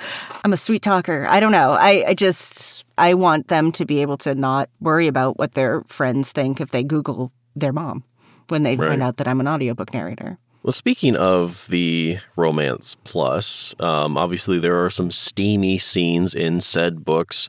I'm 0.44 0.52
a 0.52 0.56
sweet 0.56 0.82
talker. 0.82 1.26
I 1.28 1.40
don't 1.40 1.52
know. 1.52 1.72
I, 1.72 2.04
I 2.08 2.14
just, 2.14 2.84
I 2.98 3.14
want 3.14 3.48
them 3.48 3.72
to 3.72 3.84
be 3.84 4.00
able 4.02 4.16
to 4.18 4.34
not 4.34 4.68
worry 4.80 5.06
about 5.06 5.38
what 5.38 5.54
their 5.54 5.82
friends 5.88 6.32
think 6.32 6.60
if 6.60 6.70
they 6.70 6.82
Google 6.82 7.32
their 7.56 7.72
mom 7.72 8.04
when 8.48 8.62
they 8.62 8.76
Right. 8.76 8.88
find 8.90 9.02
out 9.02 9.16
that 9.18 9.26
I'm 9.28 9.40
an 9.40 9.48
audiobook 9.48 9.92
narrator. 9.94 10.38
Well, 10.62 10.72
speaking 10.72 11.16
of 11.16 11.66
the 11.68 12.18
Romance 12.36 12.96
Plus, 13.04 13.74
um, 13.80 14.16
obviously 14.16 14.58
there 14.60 14.84
are 14.84 14.90
some 14.90 15.10
steamy 15.10 15.78
scenes 15.78 16.34
in 16.34 16.60
said 16.60 17.04
books. 17.04 17.48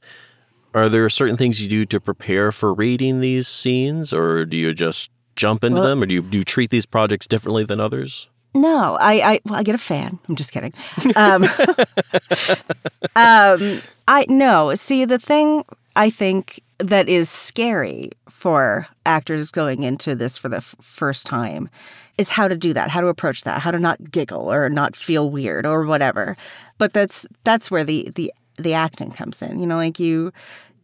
Are 0.74 0.90
there 0.90 1.10
certain 1.10 1.38
things 1.38 1.62
you 1.62 1.70
do 1.70 1.86
to 1.86 2.00
prepare 2.00 2.52
for 2.52 2.74
reading 2.74 3.20
these 3.20 3.48
scenes, 3.48 4.12
or 4.14 4.46
do 4.46 4.58
you 4.58 4.74
just 4.74 5.12
jump 5.36 5.64
into 5.64 5.80
Well- 5.80 5.90
them, 5.90 6.02
or 6.04 6.06
do 6.06 6.14
you, 6.16 6.22
do 6.22 6.38
you 6.40 6.44
treat 6.44 6.70
these 6.72 6.86
projects 6.86 7.28
differently 7.28 7.64
than 7.64 7.80
others? 7.80 8.28
No, 8.56 8.98
I, 9.00 9.14
I 9.34 9.40
well, 9.46 9.60
I 9.60 9.64
get 9.64 9.74
a 9.74 9.80
fan. 9.80 10.20
I'm 10.30 10.36
just 10.36 10.52
kidding. 10.52 10.74
Um, 11.16 11.44
um, 13.16 13.82
I 14.08 14.26
no. 14.30 14.76
See, 14.76 15.06
the 15.06 15.18
thing 15.20 15.64
I 15.96 16.10
think 16.10 16.62
that 16.78 17.10
is 17.10 17.30
scary 17.30 18.12
for 18.30 18.88
actors 19.06 19.52
going 19.52 19.84
into 19.84 20.16
this 20.16 20.38
for 20.38 20.50
the 20.50 20.58
f- 20.58 20.76
first 20.82 21.26
time 21.26 21.70
is 22.18 22.30
how 22.30 22.48
to 22.48 22.56
do 22.56 22.74
that, 22.74 22.90
how 22.90 23.02
to 23.02 23.08
approach 23.08 23.44
that, 23.44 23.62
how 23.62 23.72
to 23.72 23.80
not 23.80 24.12
giggle 24.12 24.52
or 24.52 24.70
not 24.70 24.96
feel 24.96 25.30
weird 25.32 25.66
or 25.66 25.86
whatever. 25.86 26.38
But 26.78 26.94
that's 26.94 27.26
that's 27.44 27.72
where 27.72 27.84
the 27.84 28.10
the 28.16 28.32
the 28.58 28.74
acting 28.74 29.12
comes 29.12 29.42
in. 29.42 29.60
You 29.60 29.66
know, 29.66 29.78
like 29.78 30.00
you 30.00 30.32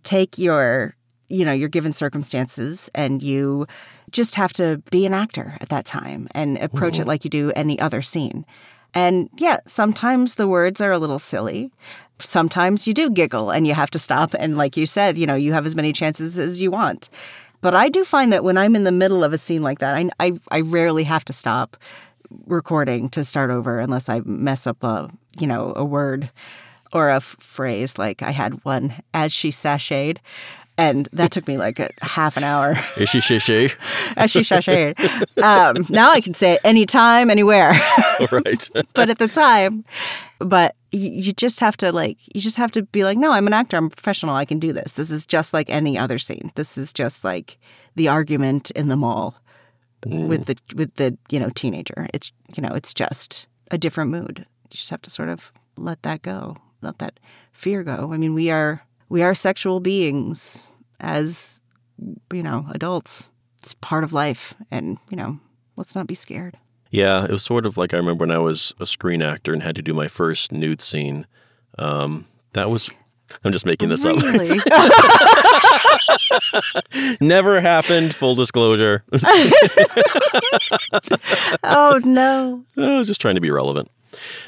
take 0.03 0.37
your 0.37 0.95
you 1.29 1.45
know 1.45 1.53
your 1.53 1.69
given 1.69 1.91
circumstances 1.91 2.89
and 2.95 3.21
you 3.21 3.67
just 4.11 4.35
have 4.35 4.51
to 4.53 4.81
be 4.89 5.05
an 5.05 5.13
actor 5.13 5.55
at 5.61 5.69
that 5.69 5.85
time 5.85 6.27
and 6.31 6.57
approach 6.57 6.97
it 6.99 7.05
like 7.05 7.23
you 7.23 7.29
do 7.29 7.51
any 7.55 7.79
other 7.79 8.01
scene. 8.01 8.45
And 8.93 9.29
yeah 9.37 9.59
sometimes 9.65 10.35
the 10.35 10.47
words 10.47 10.81
are 10.81 10.91
a 10.91 10.97
little 10.97 11.19
silly. 11.19 11.71
Sometimes 12.19 12.87
you 12.87 12.93
do 12.93 13.09
giggle 13.09 13.51
and 13.51 13.67
you 13.67 13.73
have 13.73 13.91
to 13.91 13.99
stop 13.99 14.33
and 14.37 14.57
like 14.57 14.75
you 14.75 14.85
said 14.85 15.17
you 15.17 15.27
know 15.27 15.35
you 15.35 15.53
have 15.53 15.65
as 15.65 15.75
many 15.75 15.93
chances 15.93 16.39
as 16.39 16.61
you 16.61 16.71
want. 16.71 17.09
But 17.61 17.75
i 17.75 17.89
do 17.89 18.05
find 18.05 18.31
that 18.31 18.43
when 18.43 18.57
i'm 18.57 18.73
in 18.73 18.85
the 18.85 18.91
middle 18.91 19.21
of 19.21 19.33
a 19.33 19.37
scene 19.37 19.61
like 19.61 19.79
that 19.79 19.93
i, 19.93 20.09
I, 20.19 20.31
I 20.49 20.61
rarely 20.61 21.03
have 21.03 21.25
to 21.25 21.33
stop 21.33 21.75
recording 22.45 23.09
to 23.09 23.23
start 23.25 23.51
over 23.51 23.79
unless 23.79 24.07
i 24.07 24.21
mess 24.21 24.65
up 24.65 24.81
a 24.81 25.09
you 25.39 25.45
know 25.45 25.73
a 25.75 25.83
word 25.83 26.31
or 26.93 27.09
a 27.09 27.17
f- 27.17 27.35
phrase 27.39 27.97
like 27.97 28.21
i 28.23 28.31
had 28.31 28.63
one 28.65 28.93
as 29.13 29.31
she 29.33 29.49
sashayed 29.49 30.17
and 30.77 31.09
that 31.11 31.31
took 31.31 31.45
me 31.45 31.57
like 31.57 31.77
a 31.79 31.89
half 32.01 32.37
an 32.37 32.43
hour 32.45 32.75
Is 32.97 33.09
she 33.09 33.19
shishay? 33.19 33.73
as 34.15 34.31
she 34.31 34.39
sashayed. 34.39 34.97
Um, 35.43 35.85
now 35.89 36.09
I 36.11 36.21
can 36.21 36.33
say 36.33 36.53
it 36.53 36.61
anytime, 36.63 37.29
anywhere. 37.29 37.71
right. 38.31 38.69
but 38.93 39.09
at 39.09 39.17
the 39.19 39.27
time, 39.27 39.83
but 40.39 40.75
you, 40.93 41.09
you 41.09 41.33
just 41.33 41.59
have 41.59 41.75
to 41.77 41.91
like, 41.91 42.17
you 42.33 42.39
just 42.39 42.55
have 42.55 42.71
to 42.71 42.83
be 42.83 43.03
like, 43.03 43.17
no, 43.17 43.33
I'm 43.33 43.45
an 43.45 43.51
actor. 43.51 43.75
I'm 43.75 43.87
a 43.87 43.89
professional. 43.89 44.35
I 44.35 44.45
can 44.45 44.57
do 44.57 44.71
this. 44.71 44.93
This 44.93 45.11
is 45.11 45.25
just 45.25 45.53
like 45.53 45.69
any 45.69 45.97
other 45.97 46.17
scene. 46.17 46.49
This 46.55 46.77
is 46.77 46.93
just 46.93 47.25
like 47.25 47.57
the 47.95 48.07
argument 48.07 48.71
in 48.71 48.87
the 48.87 48.95
mall 48.95 49.35
with 50.05 50.45
the 50.45 50.55
with 50.75 50.95
the 50.95 51.17
you 51.29 51.41
know 51.41 51.49
teenager. 51.55 52.07
It's 52.13 52.31
you 52.55 52.63
know 52.63 52.73
it's 52.73 52.93
just 52.93 53.47
a 53.69 53.77
different 53.77 54.11
mood. 54.11 54.45
You 54.71 54.77
just 54.77 54.91
have 54.91 55.01
to 55.01 55.09
sort 55.09 55.27
of 55.27 55.51
let 55.75 56.03
that 56.03 56.21
go, 56.21 56.55
let 56.81 56.99
that 56.99 57.19
fear 57.53 57.83
go. 57.83 58.11
I 58.13 58.17
mean, 58.17 58.33
we 58.33 58.49
are 58.49 58.81
we 59.09 59.21
are 59.21 59.35
sexual 59.35 59.79
beings 59.79 60.75
as 60.99 61.61
you 62.31 62.43
know 62.43 62.67
adults. 62.71 63.31
It's 63.61 63.73
part 63.75 64.03
of 64.03 64.13
life, 64.13 64.55
and 64.71 64.97
you 65.09 65.17
know 65.17 65.39
let's 65.75 65.95
not 65.95 66.07
be 66.07 66.15
scared. 66.15 66.57
Yeah, 66.91 67.23
it 67.23 67.31
was 67.31 67.43
sort 67.43 67.65
of 67.65 67.77
like 67.77 67.93
I 67.93 67.97
remember 67.97 68.23
when 68.23 68.31
I 68.31 68.39
was 68.39 68.73
a 68.79 68.85
screen 68.85 69.21
actor 69.21 69.53
and 69.53 69.61
had 69.61 69.75
to 69.75 69.81
do 69.81 69.93
my 69.93 70.07
first 70.07 70.51
nude 70.51 70.81
scene. 70.81 71.27
Um, 71.77 72.25
that 72.53 72.69
was 72.69 72.89
I'm 73.43 73.51
just 73.51 73.65
making 73.65 73.89
this 73.89 74.05
up. 74.05 74.15
Never 77.21 77.61
happened. 77.61 78.15
Full 78.15 78.35
disclosure. 78.35 79.03
oh 81.63 81.99
no. 82.03 82.65
I 82.77 82.97
was 82.97 83.07
just 83.07 83.21
trying 83.21 83.35
to 83.35 83.41
be 83.41 83.51
relevant. 83.51 83.89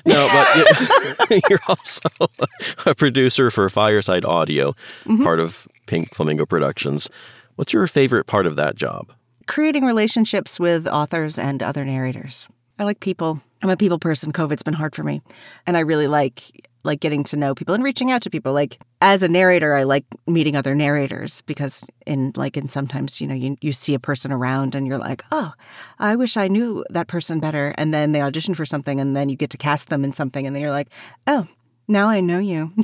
No, 0.05 0.27
but 0.27 1.29
you- 1.29 1.41
you're 1.49 1.59
also 1.67 2.09
a 2.85 2.95
producer 2.95 3.51
for 3.51 3.67
Fireside 3.69 4.25
Audio, 4.25 4.71
mm-hmm. 5.03 5.23
part 5.23 5.39
of 5.39 5.67
Pink 5.85 6.13
Flamingo 6.13 6.45
Productions. 6.45 7.09
What's 7.55 7.73
your 7.73 7.87
favorite 7.87 8.27
part 8.27 8.45
of 8.45 8.55
that 8.55 8.75
job? 8.75 9.11
Creating 9.47 9.85
relationships 9.85 10.59
with 10.59 10.87
authors 10.87 11.37
and 11.37 11.61
other 11.61 11.83
narrators. 11.83 12.47
I 12.79 12.83
like 12.83 12.99
people. 12.99 13.41
I'm 13.61 13.69
a 13.69 13.77
people 13.77 13.99
person. 13.99 14.31
COVID's 14.31 14.63
been 14.63 14.73
hard 14.73 14.95
for 14.95 15.03
me. 15.03 15.21
And 15.67 15.77
I 15.77 15.81
really 15.81 16.07
like 16.07 16.67
like 16.83 16.99
getting 16.99 17.23
to 17.25 17.35
know 17.35 17.53
people 17.53 17.73
and 17.73 17.83
reaching 17.83 18.11
out 18.11 18.21
to 18.23 18.29
people. 18.29 18.53
Like 18.53 18.79
as 19.01 19.23
a 19.23 19.27
narrator, 19.27 19.75
I 19.75 19.83
like 19.83 20.05
meeting 20.27 20.55
other 20.55 20.75
narrators 20.75 21.41
because 21.41 21.85
in 22.05 22.31
like 22.35 22.57
in 22.57 22.69
sometimes, 22.69 23.21
you 23.21 23.27
know, 23.27 23.35
you 23.35 23.57
you 23.61 23.71
see 23.71 23.93
a 23.93 23.99
person 23.99 24.31
around 24.31 24.75
and 24.75 24.87
you're 24.87 24.97
like, 24.97 25.23
"Oh, 25.31 25.53
I 25.99 26.15
wish 26.15 26.37
I 26.37 26.47
knew 26.47 26.83
that 26.89 27.07
person 27.07 27.39
better." 27.39 27.73
And 27.77 27.93
then 27.93 28.11
they 28.11 28.21
audition 28.21 28.53
for 28.53 28.65
something 28.65 28.99
and 28.99 29.15
then 29.15 29.29
you 29.29 29.35
get 29.35 29.49
to 29.51 29.57
cast 29.57 29.89
them 29.89 30.03
in 30.03 30.13
something 30.13 30.45
and 30.45 30.55
then 30.55 30.61
you're 30.61 30.71
like, 30.71 30.89
"Oh, 31.27 31.47
now 31.87 32.09
I 32.09 32.19
know 32.21 32.39
you." 32.39 32.73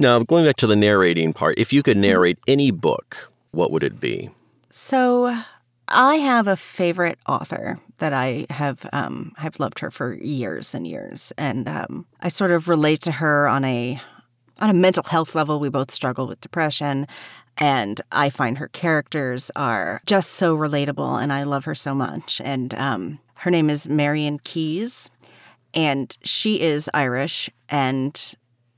Now, 0.00 0.20
going 0.20 0.44
back 0.46 0.54
to 0.56 0.68
the 0.68 0.76
narrating 0.76 1.32
part, 1.32 1.58
if 1.58 1.72
you 1.72 1.82
could 1.82 1.96
mm-hmm. 1.96 2.02
narrate 2.02 2.38
any 2.46 2.70
book, 2.70 3.32
what 3.50 3.72
would 3.72 3.82
it 3.82 3.98
be? 3.98 4.30
So 4.70 5.42
I 5.90 6.16
have 6.16 6.46
a 6.46 6.56
favorite 6.56 7.18
author 7.26 7.78
that 7.98 8.12
I 8.12 8.46
have 8.50 8.86
um, 8.92 9.32
have 9.36 9.58
loved 9.58 9.80
her 9.80 9.90
for 9.90 10.14
years 10.14 10.74
and 10.74 10.86
years, 10.86 11.32
and 11.38 11.68
um, 11.68 12.06
I 12.20 12.28
sort 12.28 12.50
of 12.50 12.68
relate 12.68 13.00
to 13.02 13.12
her 13.12 13.48
on 13.48 13.64
a 13.64 14.00
on 14.60 14.70
a 14.70 14.74
mental 14.74 15.02
health 15.04 15.34
level. 15.34 15.60
We 15.60 15.68
both 15.68 15.90
struggle 15.90 16.26
with 16.26 16.40
depression, 16.40 17.06
and 17.56 18.00
I 18.12 18.30
find 18.30 18.58
her 18.58 18.68
characters 18.68 19.50
are 19.56 20.00
just 20.06 20.30
so 20.30 20.56
relatable, 20.56 21.22
and 21.22 21.32
I 21.32 21.42
love 21.42 21.64
her 21.64 21.74
so 21.74 21.94
much. 21.94 22.40
And 22.44 22.74
um, 22.74 23.18
her 23.34 23.50
name 23.50 23.70
is 23.70 23.88
Marion 23.88 24.38
Keyes, 24.44 25.10
and 25.74 26.16
she 26.22 26.60
is 26.60 26.90
Irish, 26.94 27.50
and 27.68 28.34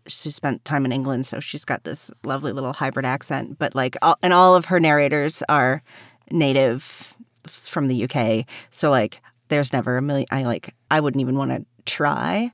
she 0.07 0.31
spent 0.31 0.65
time 0.65 0.85
in 0.85 0.93
England, 0.93 1.27
so 1.27 1.41
she's 1.41 1.65
got 1.65 1.85
this 1.85 2.11
lovely 2.25 2.53
little 2.53 2.73
hybrid 2.73 3.07
accent. 3.07 3.59
But 3.59 3.75
like, 3.75 3.97
all, 4.03 4.17
and 4.23 4.33
all 4.33 4.57
of 4.57 4.67
her 4.67 4.81
narrators 4.81 5.43
are 5.49 5.83
native 6.31 7.15
from 7.47 7.89
the 7.89 8.05
UK. 8.05 8.47
So 8.71 8.91
like, 8.91 9.21
there's 9.49 9.73
never 9.73 9.97
a 9.97 10.03
million. 10.03 10.27
I 10.31 10.45
like, 10.45 10.75
I 10.91 11.01
wouldn't 11.01 11.21
even 11.21 11.37
want 11.37 11.51
to 11.51 11.65
try, 11.85 12.53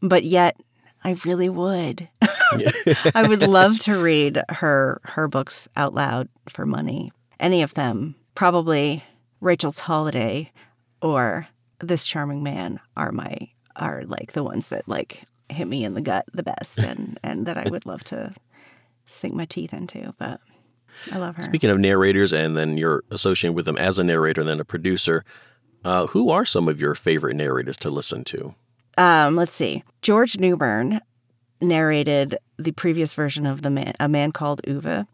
but 0.00 0.24
yet 0.24 0.56
I 1.04 1.16
really 1.24 1.48
would. 1.48 2.08
I 3.14 3.26
would 3.26 3.46
love 3.46 3.78
to 3.80 3.96
read 4.02 4.42
her 4.48 5.00
her 5.04 5.28
books 5.28 5.68
out 5.76 5.94
loud 5.94 6.28
for 6.48 6.66
money. 6.66 7.12
Any 7.40 7.62
of 7.62 7.74
them, 7.74 8.14
probably 8.34 9.02
Rachel's 9.40 9.80
Holiday 9.80 10.52
or 11.00 11.48
This 11.80 12.06
Charming 12.06 12.42
Man 12.42 12.78
are 12.96 13.12
my 13.12 13.48
are 13.76 14.04
like 14.06 14.32
the 14.32 14.44
ones 14.44 14.68
that 14.68 14.86
like 14.86 15.24
hit 15.48 15.66
me 15.66 15.84
in 15.84 15.94
the 15.94 16.00
gut 16.00 16.24
the 16.32 16.42
best 16.42 16.78
and 16.78 17.18
and 17.22 17.46
that 17.46 17.58
I 17.58 17.68
would 17.68 17.86
love 17.86 18.04
to 18.04 18.34
sink 19.06 19.34
my 19.34 19.44
teeth 19.44 19.72
into. 19.72 20.14
But 20.18 20.40
I 21.10 21.18
love 21.18 21.36
her. 21.36 21.42
Speaking 21.42 21.70
of 21.70 21.78
narrators, 21.78 22.32
and 22.32 22.56
then 22.56 22.78
you're 22.78 23.04
associating 23.10 23.54
with 23.54 23.64
them 23.64 23.76
as 23.76 23.98
a 23.98 24.04
narrator 24.04 24.40
and 24.40 24.48
then 24.48 24.60
a 24.60 24.64
producer, 24.64 25.24
uh, 25.84 26.06
who 26.08 26.30
are 26.30 26.44
some 26.44 26.68
of 26.68 26.80
your 26.80 26.94
favorite 26.94 27.36
narrators 27.36 27.76
to 27.78 27.90
listen 27.90 28.24
to? 28.24 28.54
Um, 28.98 29.36
let's 29.36 29.54
see. 29.54 29.82
George 30.02 30.38
Newbern 30.38 31.00
narrated 31.60 32.36
the 32.58 32.72
previous 32.72 33.14
version 33.14 33.46
of 33.46 33.62
the 33.62 33.70
man, 33.70 33.94
a 34.00 34.08
man 34.08 34.32
called 34.32 34.60
Ove. 34.66 35.06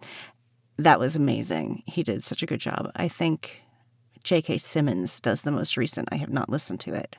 That 0.79 1.01
was 1.01 1.17
amazing. 1.17 1.83
He 1.87 2.03
did 2.03 2.23
such 2.23 2.43
a 2.43 2.47
good 2.47 2.61
job. 2.61 2.91
I 2.97 3.09
think 3.09 3.63
J.K. 4.25 4.59
Simmons 4.59 5.21
does 5.21 5.43
the 5.43 5.53
most 5.53 5.77
recent. 5.77 6.09
I 6.13 6.17
have 6.17 6.31
not 6.31 6.49
listened 6.49 6.81
to 6.81 6.95
it. 6.95 7.17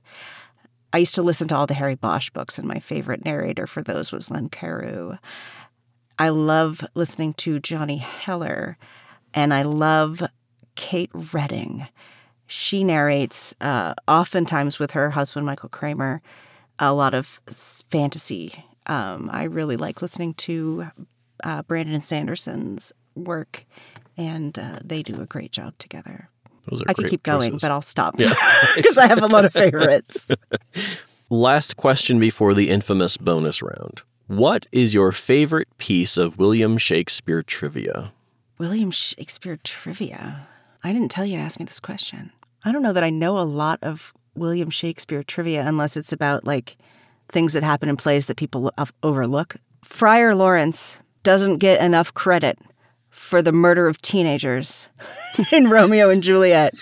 I 0.91 0.97
used 0.97 1.15
to 1.15 1.23
listen 1.23 1.47
to 1.49 1.55
all 1.55 1.67
the 1.67 1.75
Harry 1.75 1.95
Bosch 1.95 2.29
books, 2.31 2.57
and 2.57 2.67
my 2.67 2.79
favorite 2.79 3.23
narrator 3.23 3.67
for 3.67 3.83
those 3.83 4.11
was 4.11 4.31
Len 4.31 4.49
Cariou. 4.49 5.19
I 6.19 6.29
love 6.29 6.83
listening 6.95 7.33
to 7.35 7.61
Johnny 7.61 7.97
Heller, 7.97 8.77
and 9.33 9.53
I 9.53 9.61
love 9.61 10.21
Kate 10.75 11.09
Reading. 11.13 11.87
She 12.45 12.83
narrates, 12.83 13.55
uh, 13.61 13.93
oftentimes 14.05 14.79
with 14.79 14.91
her 14.91 15.11
husband, 15.11 15.45
Michael 15.45 15.69
Kramer, 15.69 16.21
a 16.77 16.91
lot 16.91 17.13
of 17.13 17.39
fantasy. 17.89 18.65
Um, 18.85 19.29
I 19.31 19.43
really 19.43 19.77
like 19.77 20.01
listening 20.01 20.33
to 20.35 20.87
uh, 21.41 21.61
Brandon 21.63 22.01
Sanderson's 22.01 22.91
work, 23.15 23.65
and 24.17 24.59
uh, 24.59 24.79
they 24.83 25.01
do 25.01 25.21
a 25.21 25.25
great 25.25 25.53
job 25.53 25.77
together. 25.77 26.29
Those 26.69 26.81
are 26.81 26.85
I 26.89 26.93
could 26.93 27.09
keep 27.09 27.23
going, 27.23 27.59
but 27.59 27.71
I'll 27.71 27.81
stop 27.81 28.17
because 28.17 28.97
I 28.97 29.07
have 29.07 29.23
a 29.23 29.27
lot 29.27 29.45
of 29.45 29.53
favorites. 29.53 30.27
Last 31.29 31.77
question 31.77 32.19
before 32.19 32.53
the 32.53 32.69
infamous 32.69 33.15
bonus 33.15 33.61
round. 33.61 34.01
What 34.29 34.67
is 34.71 34.93
your 34.93 35.11
favorite 35.11 35.75
piece 35.79 36.15
of 36.15 36.37
William 36.37 36.77
Shakespeare 36.77 37.41
trivia? 37.41 38.11
William 38.59 38.91
Shakespeare 38.91 39.57
trivia. 39.63 40.47
I 40.83 40.93
didn't 40.93 41.09
tell 41.09 41.25
you 41.25 41.37
to 41.37 41.41
ask 41.41 41.57
me 41.57 41.65
this 41.65 41.79
question. 41.79 42.31
I 42.63 42.71
don't 42.71 42.83
know 42.83 42.93
that 42.93 43.03
I 43.03 43.09
know 43.09 43.39
a 43.39 43.41
lot 43.41 43.79
of 43.81 44.13
William 44.35 44.69
Shakespeare 44.69 45.23
trivia 45.23 45.65
unless 45.65 45.97
it's 45.97 46.13
about 46.13 46.45
like 46.45 46.77
things 47.27 47.53
that 47.53 47.63
happen 47.63 47.89
in 47.89 47.97
plays 47.97 48.27
that 48.27 48.37
people 48.37 48.71
overlook. 49.01 49.55
Friar 49.83 50.35
Lawrence 50.35 50.99
doesn't 51.23 51.57
get 51.57 51.81
enough 51.81 52.13
credit 52.13 52.59
for 53.09 53.41
the 53.41 53.51
murder 53.51 53.87
of 53.87 53.99
teenagers 53.99 54.89
in 55.51 55.71
Romeo 55.71 56.11
and 56.11 56.21
Juliet 56.21 56.75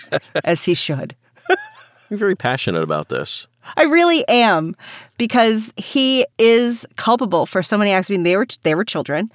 as 0.44 0.64
he 0.64 0.74
should. 0.74 1.16
You're 2.10 2.18
very 2.18 2.36
passionate 2.36 2.82
about 2.82 3.08
this. 3.08 3.46
I 3.76 3.84
really 3.84 4.26
am 4.28 4.74
because 5.18 5.72
he 5.76 6.26
is 6.38 6.86
culpable 6.96 7.46
for 7.46 7.62
so 7.62 7.76
many 7.78 7.90
acts. 7.92 8.10
I 8.10 8.14
mean, 8.14 8.22
they 8.22 8.36
were 8.36 8.46
they 8.62 8.74
were 8.74 8.84
children, 8.84 9.30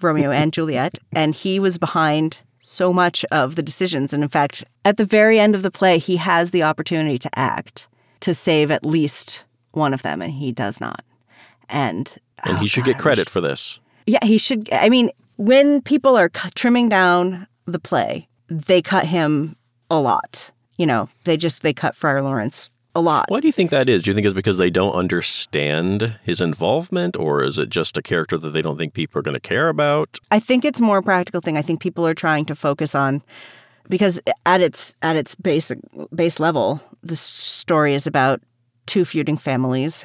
Romeo 0.00 0.30
and 0.30 0.52
Juliet, 0.56 0.98
and 1.12 1.34
he 1.34 1.58
was 1.58 1.78
behind 1.78 2.38
so 2.60 2.92
much 2.92 3.24
of 3.32 3.56
the 3.56 3.62
decisions. 3.62 4.12
And 4.14 4.22
in 4.22 4.28
fact, 4.28 4.64
at 4.84 4.96
the 4.96 5.04
very 5.04 5.38
end 5.40 5.54
of 5.54 5.62
the 5.62 5.70
play, 5.70 5.98
he 5.98 6.16
has 6.16 6.52
the 6.52 6.62
opportunity 6.62 7.18
to 7.18 7.30
act 7.38 7.88
to 8.20 8.32
save 8.34 8.70
at 8.70 8.86
least 8.86 9.44
one 9.72 9.92
of 9.92 10.02
them, 10.02 10.22
and 10.22 10.32
he 10.32 10.52
does 10.52 10.80
not. 10.80 11.04
And 11.68 12.16
And 12.44 12.56
oh, 12.58 12.60
he 12.60 12.66
should 12.68 12.84
God, 12.84 12.92
get 12.92 12.98
credit 13.00 13.28
for 13.30 13.40
this. 13.40 13.80
yeah, 14.06 14.24
he 14.24 14.38
should. 14.38 14.68
I 14.72 14.88
mean, 14.88 15.10
when 15.36 15.80
people 15.82 16.16
are 16.16 16.28
trimming 16.54 16.88
down 16.88 17.46
the 17.66 17.78
play, 17.80 18.28
they 18.48 18.82
cut 18.82 19.06
him 19.06 19.56
a 19.90 19.98
lot. 19.98 20.50
You 20.76 20.86
know, 20.86 21.08
they 21.24 21.36
just 21.36 21.62
they 21.62 21.72
cut 21.72 21.96
Friar 21.96 22.22
Lawrence 22.22 22.70
a 22.94 23.00
lot. 23.00 23.26
Why 23.28 23.40
do 23.40 23.46
you 23.46 23.52
think 23.52 23.70
that 23.70 23.88
is? 23.88 24.02
Do 24.02 24.10
you 24.10 24.14
think 24.14 24.26
it's 24.26 24.34
because 24.34 24.58
they 24.58 24.70
don't 24.70 24.92
understand 24.92 26.18
his 26.22 26.40
involvement, 26.40 27.16
or 27.16 27.42
is 27.42 27.58
it 27.58 27.70
just 27.70 27.96
a 27.96 28.02
character 28.02 28.36
that 28.38 28.50
they 28.50 28.62
don't 28.62 28.76
think 28.76 28.94
people 28.94 29.18
are 29.18 29.22
going 29.22 29.34
to 29.34 29.40
care 29.40 29.68
about? 29.68 30.18
I 30.30 30.40
think 30.40 30.64
it's 30.64 30.80
more 30.80 30.98
a 30.98 31.02
practical 31.02 31.40
thing. 31.40 31.56
I 31.56 31.62
think 31.62 31.80
people 31.80 32.06
are 32.06 32.14
trying 32.14 32.44
to 32.46 32.54
focus 32.54 32.94
on 32.94 33.22
because 33.88 34.20
at 34.46 34.60
its 34.60 34.96
at 35.02 35.16
its 35.16 35.34
basic 35.34 35.78
base 36.14 36.38
level, 36.38 36.80
the 37.02 37.16
story 37.16 37.94
is 37.94 38.06
about 38.06 38.40
two 38.86 39.04
feuding 39.04 39.36
families, 39.36 40.04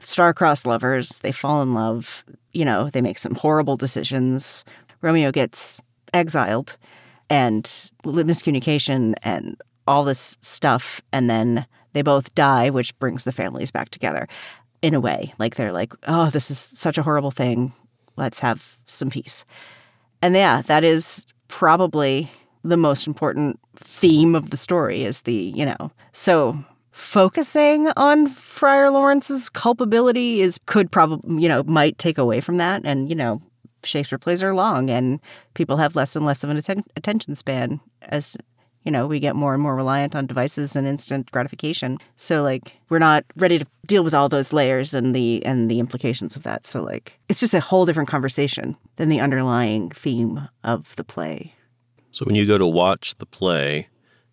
star-crossed 0.00 0.66
lovers. 0.66 1.20
They 1.20 1.32
fall 1.32 1.62
in 1.62 1.74
love. 1.74 2.24
You 2.52 2.64
know, 2.64 2.90
they 2.90 3.00
make 3.00 3.18
some 3.18 3.34
horrible 3.34 3.76
decisions. 3.76 4.64
Romeo 5.02 5.30
gets 5.30 5.80
exiled, 6.12 6.76
and 7.28 7.64
miscommunication 8.04 9.14
and 9.22 9.56
all 9.86 10.04
this 10.04 10.38
stuff, 10.40 11.02
and 11.12 11.28
then 11.28 11.66
they 11.94 12.02
both 12.02 12.34
die, 12.34 12.68
which 12.70 12.96
brings 12.98 13.24
the 13.24 13.32
families 13.32 13.70
back 13.70 13.88
together. 13.88 14.28
In 14.82 14.92
a 14.92 15.00
way, 15.00 15.32
like 15.38 15.54
they're 15.54 15.72
like, 15.72 15.94
"Oh, 16.06 16.28
this 16.28 16.50
is 16.50 16.58
such 16.58 16.98
a 16.98 17.02
horrible 17.02 17.30
thing. 17.30 17.72
Let's 18.16 18.40
have 18.40 18.76
some 18.84 19.08
peace." 19.08 19.46
And 20.20 20.34
yeah, 20.34 20.60
that 20.62 20.84
is 20.84 21.26
probably 21.48 22.30
the 22.64 22.76
most 22.76 23.06
important 23.06 23.58
theme 23.76 24.34
of 24.34 24.50
the 24.50 24.56
story 24.56 25.04
is 25.04 25.22
the, 25.22 25.34
you 25.34 25.64
know. 25.64 25.90
So 26.12 26.64
focusing 26.90 27.88
on 27.96 28.28
Friar 28.28 28.90
Lawrence's 28.90 29.50
culpability 29.50 30.40
is 30.40 30.58
could 30.66 30.90
probably, 30.90 31.42
you 31.42 31.48
know, 31.48 31.62
might 31.64 31.98
take 31.98 32.18
away 32.18 32.40
from 32.40 32.56
that 32.56 32.82
and, 32.84 33.08
you 33.08 33.14
know, 33.14 33.40
Shakespeare 33.84 34.18
plays 34.18 34.42
are 34.42 34.54
long 34.54 34.88
and 34.88 35.20
people 35.52 35.76
have 35.76 35.94
less 35.94 36.16
and 36.16 36.24
less 36.24 36.42
of 36.42 36.50
an 36.50 36.56
atten- 36.56 36.84
attention 36.96 37.34
span 37.34 37.80
as 38.02 38.36
you 38.84 38.92
know, 38.92 39.06
we 39.06 39.18
get 39.18 39.34
more 39.34 39.54
and 39.54 39.62
more 39.62 39.74
reliant 39.74 40.14
on 40.14 40.26
devices 40.26 40.76
and 40.76 40.86
instant 40.86 41.30
gratification. 41.30 41.98
So 42.16 42.42
like 42.42 42.72
we're 42.90 42.98
not 42.98 43.24
ready 43.36 43.58
to 43.58 43.66
deal 43.86 44.04
with 44.04 44.14
all 44.14 44.28
those 44.28 44.52
layers 44.52 44.94
and 44.94 45.14
the 45.14 45.44
and 45.44 45.70
the 45.70 45.80
implications 45.80 46.36
of 46.36 46.42
that. 46.44 46.66
So 46.66 46.82
like 46.82 47.18
it's 47.28 47.40
just 47.40 47.54
a 47.54 47.60
whole 47.60 47.86
different 47.86 48.08
conversation 48.08 48.76
than 48.96 49.08
the 49.08 49.20
underlying 49.20 49.90
theme 49.90 50.48
of 50.62 50.94
the 50.96 51.04
play. 51.04 51.54
So 52.12 52.24
when 52.24 52.34
you 52.34 52.46
go 52.46 52.58
to 52.58 52.66
watch 52.66 53.16
the 53.16 53.26
play, 53.26 53.88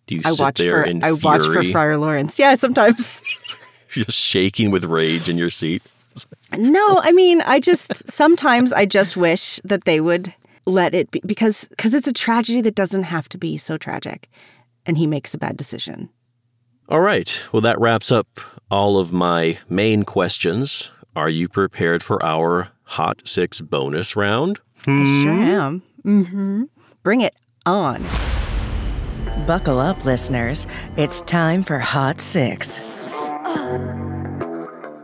do 0.06 0.14
you 0.14 0.22
I 0.24 0.30
sit 0.32 0.40
watch 0.40 0.58
there 0.58 0.82
for 0.82 0.88
in 0.88 1.02
I 1.02 1.08
fury, 1.08 1.20
watch 1.22 1.46
for 1.46 1.64
Friar 1.64 1.98
Lawrence. 1.98 2.38
Yeah, 2.38 2.54
sometimes. 2.54 3.22
just 3.88 4.18
shaking 4.18 4.70
with 4.70 4.84
rage 4.84 5.28
in 5.28 5.36
your 5.38 5.50
seat? 5.50 5.82
No, 6.54 7.00
I 7.02 7.12
mean, 7.12 7.40
I 7.46 7.58
just 7.60 8.06
sometimes 8.06 8.74
I 8.74 8.84
just 8.84 9.16
wish 9.16 9.58
that 9.64 9.84
they 9.86 10.02
would 10.02 10.34
let 10.66 10.94
it 10.94 11.10
be 11.10 11.20
because 11.24 11.68
because 11.68 11.94
it's 11.94 12.06
a 12.06 12.12
tragedy 12.12 12.60
that 12.62 12.74
doesn't 12.74 13.04
have 13.04 13.28
to 13.30 13.38
be 13.38 13.56
so 13.56 13.76
tragic, 13.76 14.28
and 14.86 14.98
he 14.98 15.06
makes 15.06 15.34
a 15.34 15.38
bad 15.38 15.56
decision. 15.56 16.10
All 16.88 17.00
right. 17.00 17.42
Well, 17.52 17.62
that 17.62 17.80
wraps 17.80 18.12
up 18.12 18.40
all 18.70 18.98
of 18.98 19.12
my 19.12 19.58
main 19.68 20.04
questions. 20.04 20.90
Are 21.14 21.28
you 21.28 21.48
prepared 21.48 22.02
for 22.02 22.24
our 22.24 22.68
Hot 22.84 23.22
Six 23.24 23.60
bonus 23.60 24.16
round? 24.16 24.60
I 24.86 25.04
sure 25.22 25.30
am. 25.30 25.82
Mm-hmm. 26.04 26.64
Bring 27.02 27.20
it 27.20 27.34
on. 27.64 28.04
Buckle 29.46 29.78
up, 29.78 30.04
listeners. 30.04 30.66
It's 30.96 31.22
time 31.22 31.62
for 31.62 31.78
Hot 31.78 32.20
Six. 32.20 32.80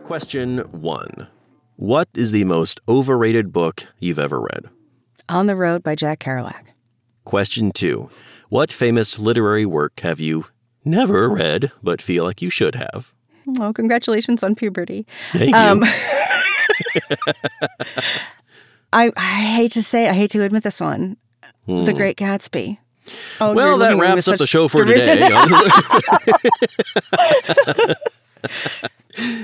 Question 0.04 0.58
one 0.70 1.28
What 1.76 2.08
is 2.14 2.32
the 2.32 2.44
most 2.44 2.80
overrated 2.88 3.52
book 3.52 3.86
you've 3.98 4.18
ever 4.18 4.40
read? 4.40 4.68
On 5.28 5.46
the 5.46 5.56
Road 5.56 5.82
by 5.82 5.94
Jack 5.94 6.20
Kerouac. 6.20 6.64
Question 7.24 7.72
two 7.72 8.08
What 8.48 8.72
famous 8.72 9.18
literary 9.18 9.66
work 9.66 10.00
have 10.00 10.20
you 10.20 10.46
never 10.84 11.28
read 11.28 11.70
but 11.82 12.00
feel 12.00 12.24
like 12.24 12.40
you 12.40 12.50
should 12.50 12.74
have? 12.74 13.14
Oh, 13.60 13.72
congratulations 13.72 14.42
on 14.42 14.54
puberty. 14.54 15.06
Thank 15.32 15.50
you. 15.50 15.56
Um, 15.56 15.82
I, 18.92 19.10
I 19.16 19.44
hate 19.44 19.72
to 19.72 19.82
say, 19.82 20.08
I 20.08 20.12
hate 20.14 20.30
to 20.32 20.42
admit 20.42 20.62
this 20.62 20.80
one. 20.80 21.16
The 21.66 21.92
Great 21.92 22.16
Gatsby. 22.16 22.78
Oh, 23.40 23.50
Hmm. 23.50 23.56
well, 23.56 23.78
that 23.78 23.96
looking 23.96 24.00
at 24.00 24.04
me 24.04 24.10
wraps 24.14 24.28
up 24.28 24.38
the 24.38 24.46
show 24.46 24.68
for 24.68 24.84
derision. 24.84 25.18
today. 25.18 25.34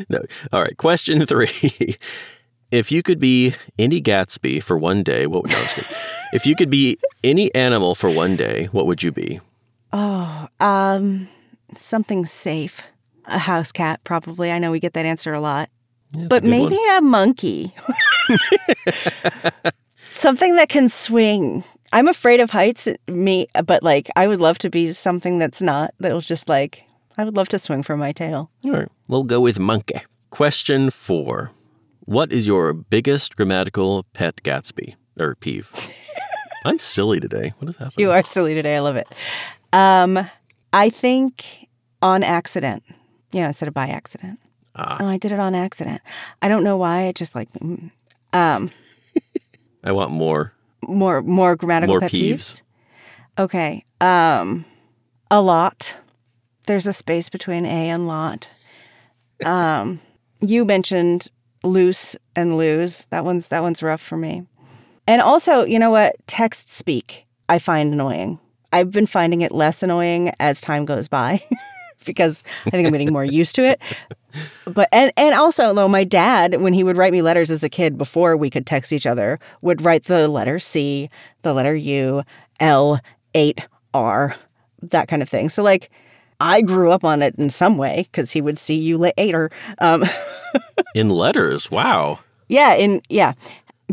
no. 0.08 0.20
All 0.52 0.62
right. 0.62 0.76
Question 0.76 1.24
three. 1.26 1.96
If 2.74 2.90
you 2.90 3.04
could 3.04 3.20
be 3.20 3.54
any 3.78 4.02
Gatsby 4.02 4.60
for 4.60 4.76
one 4.76 5.04
day, 5.04 5.28
what 5.28 5.44
would 5.44 5.52
no, 5.52 5.58
I'm 5.58 5.62
just 5.62 5.76
kidding. 5.76 6.02
If 6.32 6.44
you 6.44 6.56
could 6.56 6.70
be 6.70 6.98
any 7.22 7.54
animal 7.54 7.94
for 7.94 8.10
one 8.10 8.34
day, 8.34 8.64
what 8.72 8.86
would 8.86 9.00
you 9.00 9.12
be? 9.12 9.40
Oh, 9.92 10.48
um, 10.58 11.28
something 11.76 12.26
safe. 12.26 12.82
A 13.26 13.38
house 13.38 13.70
cat, 13.70 14.00
probably. 14.02 14.50
I 14.50 14.58
know 14.58 14.72
we 14.72 14.80
get 14.80 14.94
that 14.94 15.06
answer 15.06 15.32
a 15.32 15.40
lot. 15.40 15.70
Yeah, 16.10 16.26
but 16.28 16.42
a 16.42 16.48
maybe 16.48 16.74
one. 16.74 16.96
a 16.98 17.00
monkey. 17.00 17.72
something 20.10 20.56
that 20.56 20.68
can 20.68 20.88
swing. 20.88 21.62
I'm 21.92 22.08
afraid 22.08 22.40
of 22.40 22.50
heights, 22.50 22.88
me, 23.06 23.46
but 23.64 23.84
like 23.84 24.10
I 24.16 24.26
would 24.26 24.40
love 24.40 24.58
to 24.58 24.68
be 24.68 24.90
something 24.90 25.38
that's 25.38 25.62
not. 25.62 25.94
That'll 26.00 26.20
just 26.20 26.48
like 26.48 26.82
I 27.16 27.24
would 27.24 27.36
love 27.36 27.48
to 27.50 27.58
swing 27.60 27.84
from 27.84 28.00
my 28.00 28.10
tail. 28.10 28.50
All 28.64 28.72
right. 28.72 28.88
We'll 29.06 29.22
go 29.22 29.40
with 29.40 29.60
monkey. 29.60 30.02
Question 30.30 30.90
four. 30.90 31.52
What 32.06 32.32
is 32.32 32.46
your 32.46 32.72
biggest 32.72 33.36
grammatical 33.36 34.04
pet 34.12 34.36
Gatsby 34.42 34.94
or 35.18 35.34
peeve? 35.36 35.72
I'm 36.64 36.78
silly 36.78 37.20
today. 37.20 37.52
What 37.58 37.68
is 37.70 37.76
happening? 37.76 38.04
You 38.04 38.10
are 38.12 38.22
silly 38.24 38.54
today. 38.54 38.76
I 38.76 38.80
love 38.80 38.96
it. 38.96 39.06
Um, 39.72 40.18
I 40.72 40.90
think 40.90 41.44
on 42.02 42.22
accident. 42.22 42.82
You 43.32 43.40
know, 43.40 43.48
instead 43.48 43.68
of 43.68 43.74
by 43.74 43.88
accident. 43.88 44.38
Ah. 44.76 44.98
Oh, 45.00 45.06
I 45.08 45.18
did 45.18 45.32
it 45.32 45.40
on 45.40 45.54
accident. 45.54 46.00
I 46.42 46.48
don't 46.48 46.64
know 46.64 46.76
why. 46.76 47.02
It 47.04 47.16
just 47.16 47.34
like 47.34 47.50
mm, 47.54 47.90
um 48.32 48.70
I 49.84 49.92
want 49.92 50.10
more. 50.10 50.52
more 50.82 51.22
more 51.22 51.56
grammatical 51.56 51.94
More 51.94 52.00
pet 52.00 52.10
peeves. 52.10 52.34
peeves. 52.34 52.62
Okay. 53.38 53.84
Um, 54.00 54.64
a 55.30 55.40
lot. 55.40 55.98
There's 56.66 56.86
a 56.86 56.92
space 56.92 57.28
between 57.28 57.66
a 57.66 57.68
and 57.90 58.06
lot. 58.06 58.48
Um, 59.44 60.00
you 60.40 60.64
mentioned 60.64 61.28
loose 61.64 62.16
and 62.36 62.56
lose. 62.56 63.06
That 63.06 63.24
one's 63.24 63.48
that 63.48 63.62
one's 63.62 63.82
rough 63.82 64.00
for 64.00 64.16
me. 64.16 64.46
And 65.06 65.20
also, 65.20 65.64
you 65.64 65.78
know 65.78 65.90
what? 65.90 66.16
Text 66.26 66.70
speak 66.70 67.26
I 67.48 67.58
find 67.58 67.92
annoying. 67.92 68.38
I've 68.72 68.90
been 68.90 69.06
finding 69.06 69.42
it 69.42 69.52
less 69.52 69.82
annoying 69.82 70.32
as 70.40 70.60
time 70.60 70.84
goes 70.84 71.08
by 71.08 71.42
because 72.04 72.42
I 72.66 72.70
think 72.70 72.86
I'm 72.86 72.92
getting 72.92 73.12
more 73.12 73.24
used 73.24 73.54
to 73.56 73.64
it. 73.64 73.80
But 74.66 74.88
and 74.92 75.12
and 75.16 75.34
also 75.34 75.72
though 75.74 75.88
my 75.88 76.04
dad 76.04 76.60
when 76.60 76.72
he 76.72 76.82
would 76.82 76.96
write 76.96 77.12
me 77.12 77.22
letters 77.22 77.50
as 77.50 77.62
a 77.62 77.68
kid 77.68 77.96
before 77.96 78.36
we 78.36 78.50
could 78.50 78.66
text 78.66 78.92
each 78.92 79.06
other 79.06 79.38
would 79.62 79.82
write 79.82 80.04
the 80.04 80.26
letter 80.28 80.58
C, 80.58 81.08
the 81.42 81.54
letter 81.54 81.74
U, 81.76 82.22
L, 82.60 83.00
8 83.34 83.66
R, 83.92 84.36
that 84.82 85.08
kind 85.08 85.22
of 85.22 85.28
thing. 85.28 85.48
So 85.48 85.62
like 85.62 85.90
I 86.40 86.60
grew 86.62 86.90
up 86.90 87.04
on 87.04 87.22
it 87.22 87.36
in 87.36 87.50
some 87.50 87.76
way 87.76 88.08
because 88.10 88.32
he 88.32 88.40
would 88.40 88.58
see 88.58 88.74
you 88.74 88.98
later. 88.98 89.50
Um, 89.78 90.04
In 90.94 91.10
letters. 91.10 91.70
Wow. 91.70 92.20
yeah, 92.48 92.74
in 92.74 93.00
yeah, 93.08 93.34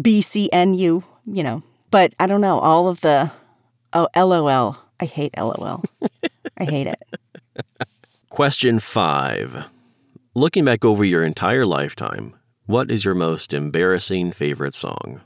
B 0.01 0.21
C 0.21 0.49
N 0.51 0.73
U. 0.73 1.03
You 1.25 1.43
know, 1.43 1.63
but 1.91 2.13
I 2.19 2.27
don't 2.27 2.41
know 2.41 2.59
all 2.59 2.87
of 2.87 3.01
the 3.01 3.31
oh 3.93 4.07
LOL. 4.15 4.77
I 4.99 5.05
hate 5.05 5.33
LOL. 5.37 5.83
I 6.57 6.63
hate 6.65 6.87
it. 6.87 7.01
Question 8.29 8.79
five. 8.79 9.65
Looking 10.33 10.63
back 10.63 10.85
over 10.85 11.03
your 11.03 11.23
entire 11.23 11.65
lifetime, 11.65 12.35
what 12.65 12.89
is 12.89 13.03
your 13.03 13.15
most 13.15 13.53
embarrassing 13.53 14.31
favorite 14.31 14.73
song? 14.73 15.21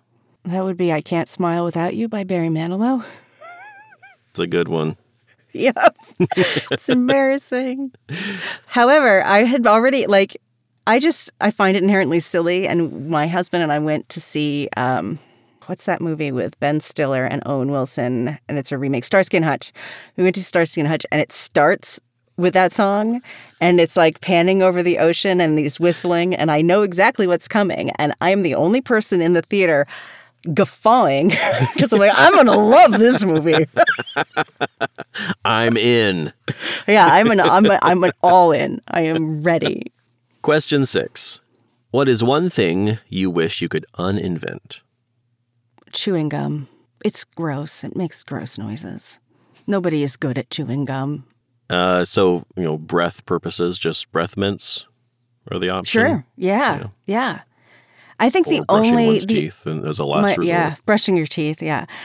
That 0.46 0.64
would 0.64 0.78
be 0.78 0.92
"I 0.92 1.02
Can't 1.02 1.30
Smile 1.30 1.66
Without 1.66 1.96
You" 1.96 2.08
by 2.08 2.24
Barry 2.24 2.50
Manilow. 2.50 3.04
It's 4.30 4.40
a 4.40 4.48
good 4.48 4.68
one. 4.68 4.98
Yeah. 5.54 5.88
it's 6.20 6.90
embarrassing. 6.90 7.94
However, 8.66 9.24
I 9.24 9.46
had 9.46 9.66
already 9.66 10.06
like 10.08 10.36
I 10.88 11.00
just 11.00 11.32
I 11.42 11.52
find 11.52 11.76
it 11.76 11.84
inherently 11.84 12.20
silly 12.20 12.68
and 12.68 13.10
my 13.10 13.28
husband 13.28 13.64
and 13.64 13.72
I 13.72 13.80
went 13.80 14.08
to 14.10 14.22
see 14.22 14.70
um 14.78 15.20
what's 15.66 15.86
that 15.86 16.00
movie 16.00 16.32
with 16.32 16.60
Ben 16.60 16.80
Stiller 16.80 17.26
and 17.26 17.42
Owen 17.46 17.72
Wilson 17.72 18.38
and 18.48 18.58
it's 18.58 18.72
a 18.72 18.78
remake 18.78 19.04
Starsky 19.04 19.38
and 19.38 19.46
Hutch. 19.46 19.74
We 20.16 20.24
went 20.24 20.36
to 20.36 20.44
Starsky 20.44 20.82
and 20.82 20.88
Hutch 20.88 21.06
and 21.12 21.20
it 21.20 21.32
starts 21.32 22.00
with 22.38 22.54
that 22.54 22.72
song 22.72 23.22
and 23.62 23.80
it's 23.80 23.96
like 23.98 24.22
panning 24.22 24.62
over 24.62 24.84
the 24.84 25.00
ocean 25.00 25.42
and 25.42 25.58
these 25.58 25.80
whistling 25.80 26.36
and 26.36 26.52
I 26.52 26.62
know 26.62 26.84
exactly 26.84 27.26
what's 27.28 27.48
coming 27.48 27.90
and 27.92 28.14
I'm 28.22 28.44
the 28.44 28.56
only 28.56 28.82
person 28.82 29.22
in 29.22 29.34
the 29.34 29.42
theater 29.42 29.88
guffawing 30.54 31.30
because 31.74 31.92
I'm 31.94 32.00
like 32.00 32.12
I'm 32.14 32.34
going 32.34 32.46
to 32.46 32.58
love 32.58 32.92
this 32.92 33.24
movie. 33.24 33.66
I'm 35.46 35.78
in. 35.78 36.32
Yeah, 36.88 37.08
I'm 37.08 37.32
an 37.32 37.40
I'm 37.40 37.66
a, 37.66 37.80
I'm 37.82 38.04
an 38.04 38.12
all 38.22 38.52
in. 38.52 38.82
I 38.88 39.02
am 39.02 39.42
ready. 39.42 39.92
Question 40.46 40.86
six. 40.86 41.42
What 41.90 42.08
is 42.08 42.24
one 42.24 42.52
thing 42.52 43.00
you 43.10 43.32
wish 43.32 43.64
you 43.64 43.68
could 43.68 43.84
uninvent? 43.98 44.84
Chewing 45.92 46.30
gum. 46.30 46.68
It's 47.04 47.24
gross. 47.24 47.84
It 47.84 47.96
makes 47.96 48.24
gross 48.24 48.60
noises. 48.60 49.20
Nobody 49.66 50.04
is 50.04 50.16
good 50.18 50.38
at 50.38 50.52
chewing 50.52 50.86
gum. 50.86 51.26
Uh, 51.68 52.06
so, 52.06 52.46
you 52.56 52.62
know, 52.62 52.78
breath 52.78 53.26
purposes, 53.26 53.80
just 53.80 54.12
breath 54.12 54.38
mints 54.38 54.86
are 55.50 55.58
the 55.58 55.70
option. 55.70 56.00
Sure. 56.00 56.26
Yeah. 56.36 56.90
Yeah. 57.08 57.42
I 58.20 58.30
think 58.30 58.46
the 58.46 58.64
brushing 58.68 58.92
only 58.92 59.08
one's 59.08 59.26
the, 59.26 59.34
teeth 59.34 59.66
and 59.66 59.84
as 59.84 59.98
a 59.98 60.06
last 60.06 60.22
my- 60.22 60.30
resort. 60.30 60.46
yeah, 60.46 60.76
brushing 60.86 61.18
your 61.18 61.26
teeth. 61.26 61.64
Yeah. 61.64 61.88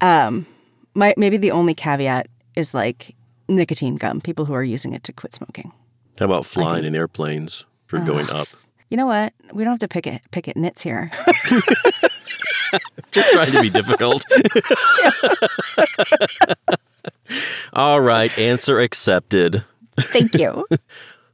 Um, 0.00 0.46
my 0.94 1.14
maybe 1.16 1.36
the 1.38 1.50
only 1.50 1.74
caveat 1.74 2.28
is 2.54 2.72
like 2.72 3.16
nicotine 3.48 3.96
gum. 3.96 4.20
People 4.20 4.44
who 4.44 4.54
are 4.54 4.62
using 4.62 4.92
it 4.92 5.02
to 5.02 5.12
quit 5.12 5.34
smoking. 5.34 5.72
How 6.20 6.26
about 6.26 6.46
flying 6.46 6.84
in 6.84 6.94
airplanes 6.94 7.64
for 7.88 7.98
going 7.98 8.30
up? 8.30 8.48
You 8.90 8.96
know 8.96 9.06
what? 9.06 9.32
We 9.52 9.64
don't 9.64 9.72
have 9.72 9.80
to 9.80 9.88
pick 9.88 10.06
it 10.06 10.22
pick 10.30 10.46
it 10.48 10.56
nits 10.56 10.82
here. 10.82 11.10
Just 13.10 13.32
trying 13.32 13.52
to 13.52 13.60
be 13.60 13.70
difficult. 13.70 14.24
All 17.72 18.00
right, 18.00 18.36
answer 18.38 18.80
accepted. 18.80 19.64
Thank 19.98 20.34
you. 20.34 20.66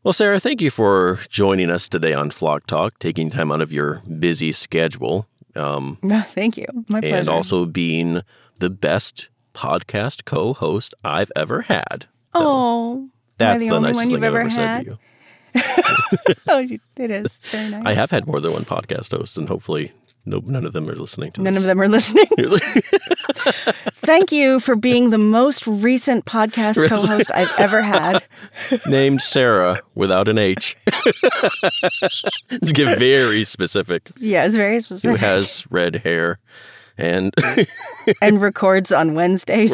Well, 0.02 0.12
Sara, 0.12 0.38
thank 0.38 0.60
you 0.60 0.70
for 0.70 1.18
joining 1.30 1.70
us 1.70 1.88
today 1.88 2.12
on 2.12 2.30
Flock 2.30 2.66
Talk, 2.66 2.98
taking 2.98 3.30
time 3.30 3.50
out 3.50 3.62
of 3.62 3.72
your 3.72 4.02
busy 4.18 4.52
schedule, 4.52 5.26
um, 5.56 5.98
no, 6.02 6.20
thank 6.22 6.56
you. 6.56 6.66
My 6.88 7.00
pleasure. 7.00 7.16
and 7.16 7.28
also 7.28 7.64
being 7.64 8.22
the 8.58 8.70
best 8.70 9.28
podcast 9.54 10.24
co-host 10.24 10.94
I've 11.04 11.30
ever 11.36 11.62
had. 11.62 12.06
oh, 12.34 13.08
That's 13.38 13.64
the 13.64 13.70
the, 13.70 13.80
nicest 13.80 13.96
one 13.96 14.10
you've 14.10 14.20
thing 14.20 14.24
I've 14.24 14.34
ever 14.34 14.40
ever 14.40 14.50
said 14.50 14.78
to 14.80 14.84
you. 14.90 14.98
Oh, 15.56 16.58
it 16.96 17.10
is. 17.10 17.26
It's 17.26 17.50
very 17.50 17.70
nice. 17.70 17.82
I 17.84 17.94
have 17.94 18.10
had 18.10 18.26
more 18.26 18.40
than 18.40 18.52
one 18.52 18.64
podcast 18.64 19.16
host, 19.16 19.36
and 19.38 19.48
hopefully, 19.48 19.92
no, 20.26 20.40
none 20.44 20.64
of 20.64 20.72
them 20.72 20.88
are 20.88 20.94
listening 20.94 21.32
to 21.32 21.40
me. 21.40 21.44
None 21.44 21.54
this. 21.54 21.62
of 21.62 21.66
them 21.66 21.80
are 21.80 21.88
listening. 21.88 22.26
Thank 23.94 24.32
you 24.32 24.60
for 24.60 24.76
being 24.76 25.10
the 25.10 25.18
most 25.18 25.66
recent 25.66 26.24
podcast 26.24 26.88
co-host 26.88 27.30
I've 27.34 27.52
ever 27.58 27.82
had. 27.82 28.22
Named 28.86 29.20
Sara 29.20 29.80
without 29.94 30.28
an 30.28 30.38
H. 30.38 30.76
Get 32.72 32.98
very 32.98 33.44
specific. 33.44 34.10
Yeah, 34.18 34.44
it's 34.44 34.56
very 34.56 34.80
specific. 34.80 35.20
Who 35.20 35.26
has 35.26 35.66
red 35.70 35.96
hair 35.96 36.38
and 36.96 37.34
and 38.22 38.40
records 38.40 38.92
on 38.92 39.14
Wednesdays. 39.14 39.72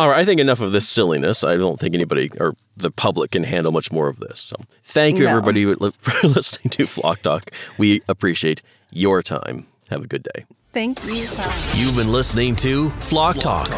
All 0.00 0.08
right, 0.08 0.20
I 0.20 0.24
think 0.24 0.40
enough 0.40 0.62
of 0.62 0.72
this 0.72 0.88
silliness. 0.88 1.44
I 1.44 1.56
don't 1.58 1.78
think 1.78 1.94
anybody 1.94 2.30
or 2.40 2.56
the 2.74 2.90
public 2.90 3.32
can 3.32 3.44
handle 3.44 3.70
much 3.70 3.92
more 3.92 4.08
of 4.08 4.18
this. 4.18 4.40
So 4.40 4.56
thank 4.82 5.18
you, 5.18 5.24
No. 5.24 5.30
everybody, 5.36 5.74
for 6.00 6.26
listening 6.26 6.70
to 6.70 6.86
Flock 6.86 7.20
Talk. 7.20 7.50
We 7.76 8.00
appreciate 8.08 8.62
your 8.90 9.22
time. 9.22 9.66
Have 9.90 10.02
a 10.02 10.06
good 10.06 10.22
day. 10.22 10.46
Thank 10.72 11.04
you. 11.04 11.26
You've 11.74 11.96
been 11.96 12.10
listening 12.10 12.56
to 12.56 12.88
Flock 13.00 13.36
Talk, 13.40 13.68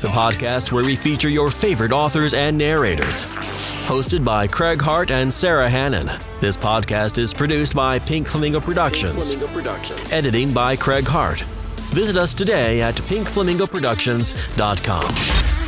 the 0.00 0.08
podcast 0.08 0.72
where 0.72 0.82
we 0.82 0.96
feature 0.96 1.28
your 1.28 1.50
favorite 1.50 1.92
authors 1.92 2.32
and 2.32 2.56
narrators. 2.56 3.26
Hosted 3.86 4.24
by 4.24 4.46
Craig 4.48 4.80
Hart 4.80 5.10
and 5.10 5.30
Sara 5.34 5.68
Hannan. 5.68 6.06
This 6.40 6.56
podcast 6.56 7.18
is 7.18 7.34
produced 7.34 7.74
by 7.74 7.98
Pink 7.98 8.26
Flamingo 8.28 8.60
Productions. 8.60 9.36
Editing 10.10 10.54
by 10.54 10.74
Craig 10.74 11.06
Hart. 11.06 11.42
Visit 11.92 12.16
us 12.16 12.34
today 12.34 12.80
at 12.80 12.94
pinkflamingoproductions.com. 12.94 15.65